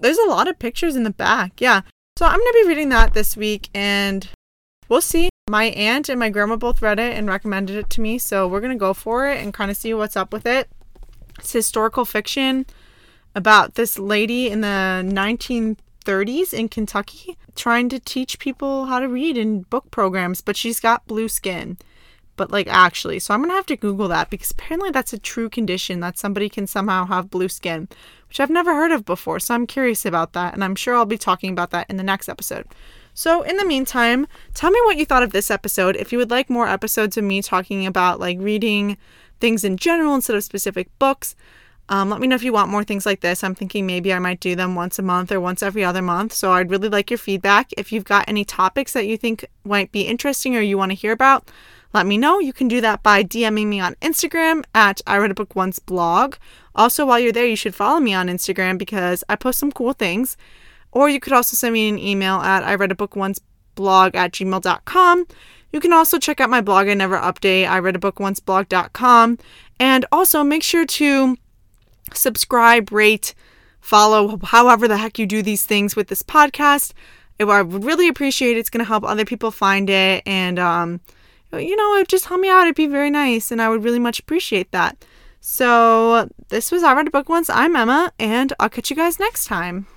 There's 0.00 0.18
a 0.18 0.28
lot 0.28 0.46
of 0.46 0.58
pictures 0.58 0.94
in 0.94 1.04
the 1.04 1.10
back. 1.10 1.58
Yeah. 1.58 1.80
So 2.18 2.26
I'm 2.26 2.38
going 2.38 2.52
to 2.52 2.60
be 2.62 2.68
reading 2.68 2.90
that 2.90 3.14
this 3.14 3.34
week 3.34 3.70
and 3.74 4.28
we'll 4.90 5.00
see. 5.00 5.30
My 5.48 5.64
aunt 5.64 6.10
and 6.10 6.20
my 6.20 6.28
grandma 6.28 6.56
both 6.56 6.82
read 6.82 6.98
it 6.98 7.16
and 7.16 7.26
recommended 7.26 7.76
it 7.76 7.88
to 7.90 8.02
me. 8.02 8.18
So 8.18 8.46
we're 8.46 8.60
going 8.60 8.76
to 8.76 8.78
go 8.78 8.92
for 8.92 9.26
it 9.26 9.42
and 9.42 9.54
kind 9.54 9.70
of 9.70 9.76
see 9.76 9.94
what's 9.94 10.16
up 10.16 10.34
with 10.34 10.46
it. 10.46 10.68
It's 11.38 11.52
historical 11.52 12.04
fiction 12.04 12.66
about 13.34 13.74
this 13.74 13.98
lady 13.98 14.50
in 14.50 14.60
the 14.60 15.02
19 15.02 15.78
30s 16.02 16.52
in 16.52 16.68
Kentucky 16.68 17.36
trying 17.54 17.88
to 17.88 17.98
teach 17.98 18.38
people 18.38 18.86
how 18.86 18.98
to 18.98 19.08
read 19.08 19.36
in 19.36 19.62
book 19.62 19.90
programs, 19.90 20.40
but 20.40 20.56
she's 20.56 20.80
got 20.80 21.06
blue 21.06 21.28
skin. 21.28 21.78
But 22.36 22.50
like 22.50 22.66
actually, 22.66 23.18
so 23.18 23.34
I'm 23.34 23.42
gonna 23.42 23.54
have 23.54 23.66
to 23.66 23.76
Google 23.76 24.08
that 24.08 24.30
because 24.30 24.50
apparently 24.50 24.90
that's 24.90 25.12
a 25.12 25.18
true 25.18 25.50
condition 25.50 26.00
that 26.00 26.18
somebody 26.18 26.48
can 26.48 26.66
somehow 26.66 27.04
have 27.06 27.30
blue 27.30 27.48
skin, 27.48 27.88
which 28.28 28.40
I've 28.40 28.50
never 28.50 28.74
heard 28.74 28.92
of 28.92 29.04
before. 29.04 29.38
So 29.38 29.54
I'm 29.54 29.66
curious 29.66 30.06
about 30.06 30.32
that, 30.32 30.54
and 30.54 30.64
I'm 30.64 30.74
sure 30.74 30.94
I'll 30.94 31.04
be 31.04 31.18
talking 31.18 31.50
about 31.50 31.70
that 31.70 31.90
in 31.90 31.98
the 31.98 32.02
next 32.02 32.28
episode. 32.28 32.66
So, 33.14 33.42
in 33.42 33.58
the 33.58 33.64
meantime, 33.64 34.26
tell 34.54 34.70
me 34.70 34.80
what 34.84 34.96
you 34.96 35.04
thought 35.04 35.22
of 35.22 35.32
this 35.32 35.50
episode. 35.50 35.96
If 35.96 36.12
you 36.12 36.18
would 36.18 36.30
like 36.30 36.48
more 36.48 36.66
episodes 36.66 37.18
of 37.18 37.24
me 37.24 37.42
talking 37.42 37.86
about 37.86 38.18
like 38.18 38.38
reading 38.40 38.96
things 39.38 39.64
in 39.64 39.76
general 39.76 40.14
instead 40.14 40.36
of 40.36 40.44
specific 40.44 40.88
books, 40.98 41.36
um, 41.88 42.10
let 42.10 42.20
me 42.20 42.26
know 42.26 42.36
if 42.36 42.42
you 42.42 42.52
want 42.52 42.70
more 42.70 42.84
things 42.84 43.04
like 43.04 43.20
this. 43.20 43.42
I'm 43.44 43.54
thinking 43.54 43.86
maybe 43.86 44.12
I 44.12 44.18
might 44.18 44.40
do 44.40 44.54
them 44.54 44.74
once 44.74 44.98
a 44.98 45.02
month 45.02 45.30
or 45.32 45.40
once 45.40 45.62
every 45.62 45.84
other 45.84 46.02
month. 46.02 46.32
So 46.32 46.52
I'd 46.52 46.70
really 46.70 46.88
like 46.88 47.10
your 47.10 47.18
feedback. 47.18 47.70
If 47.76 47.92
you've 47.92 48.04
got 48.04 48.28
any 48.28 48.44
topics 48.44 48.92
that 48.92 49.06
you 49.06 49.16
think 49.16 49.44
might 49.64 49.92
be 49.92 50.02
interesting 50.02 50.56
or 50.56 50.60
you 50.60 50.78
want 50.78 50.90
to 50.92 50.96
hear 50.96 51.12
about, 51.12 51.50
let 51.92 52.06
me 52.06 52.16
know. 52.16 52.38
You 52.38 52.52
can 52.52 52.68
do 52.68 52.80
that 52.80 53.02
by 53.02 53.22
DMing 53.22 53.66
me 53.66 53.80
on 53.80 53.96
Instagram 53.96 54.64
at 54.74 55.02
I 55.06 55.16
Read 55.18 55.30
a 55.30 55.34
Book 55.34 55.54
Once 55.54 55.78
blog. 55.78 56.36
Also, 56.74 57.04
while 57.04 57.18
you're 57.18 57.32
there, 57.32 57.46
you 57.46 57.56
should 57.56 57.74
follow 57.74 58.00
me 58.00 58.14
on 58.14 58.28
Instagram 58.28 58.78
because 58.78 59.22
I 59.28 59.36
post 59.36 59.58
some 59.58 59.72
cool 59.72 59.92
things. 59.92 60.36
Or 60.92 61.08
you 61.08 61.20
could 61.20 61.32
also 61.32 61.56
send 61.56 61.74
me 61.74 61.88
an 61.88 61.98
email 61.98 62.36
at 62.36 62.62
I 62.62 62.74
Read 62.74 62.92
a 62.92 62.94
Book 62.94 63.16
Once 63.16 63.40
blog 63.74 64.14
at 64.14 64.32
gmail.com. 64.32 65.26
You 65.72 65.80
can 65.80 65.92
also 65.92 66.18
check 66.18 66.40
out 66.40 66.50
my 66.50 66.60
blog 66.60 66.88
I 66.88 66.94
never 66.94 67.18
update, 67.18 67.66
I 67.66 67.78
read 67.78 67.96
a 67.96 67.98
book 67.98 68.20
once 68.20 68.40
blog.com. 68.40 69.38
And 69.80 70.04
also 70.12 70.44
make 70.44 70.62
sure 70.62 70.84
to 70.84 71.36
subscribe, 72.16 72.92
rate, 72.92 73.34
follow, 73.80 74.38
however 74.42 74.88
the 74.88 74.96
heck 74.96 75.18
you 75.18 75.26
do 75.26 75.42
these 75.42 75.64
things 75.64 75.96
with 75.96 76.08
this 76.08 76.22
podcast. 76.22 76.92
I 77.40 77.62
would 77.62 77.84
really 77.84 78.08
appreciate 78.08 78.56
it. 78.56 78.60
It's 78.60 78.70
going 78.70 78.84
to 78.84 78.88
help 78.88 79.04
other 79.04 79.24
people 79.24 79.50
find 79.50 79.90
it. 79.90 80.22
And, 80.26 80.58
um, 80.58 81.00
you 81.52 81.74
know, 81.74 82.04
just 82.04 82.26
help 82.26 82.40
me 82.40 82.48
out. 82.48 82.62
It'd 82.62 82.76
be 82.76 82.86
very 82.86 83.10
nice. 83.10 83.50
And 83.50 83.60
I 83.60 83.68
would 83.68 83.82
really 83.82 83.98
much 83.98 84.20
appreciate 84.20 84.70
that. 84.70 85.04
So, 85.40 86.28
this 86.50 86.70
was 86.70 86.84
I 86.84 86.94
Read 86.94 87.08
a 87.08 87.10
Book 87.10 87.28
Once. 87.28 87.50
I'm 87.50 87.74
Emma, 87.74 88.12
and 88.20 88.52
I'll 88.60 88.68
catch 88.68 88.90
you 88.90 88.96
guys 88.96 89.18
next 89.18 89.46
time. 89.46 89.88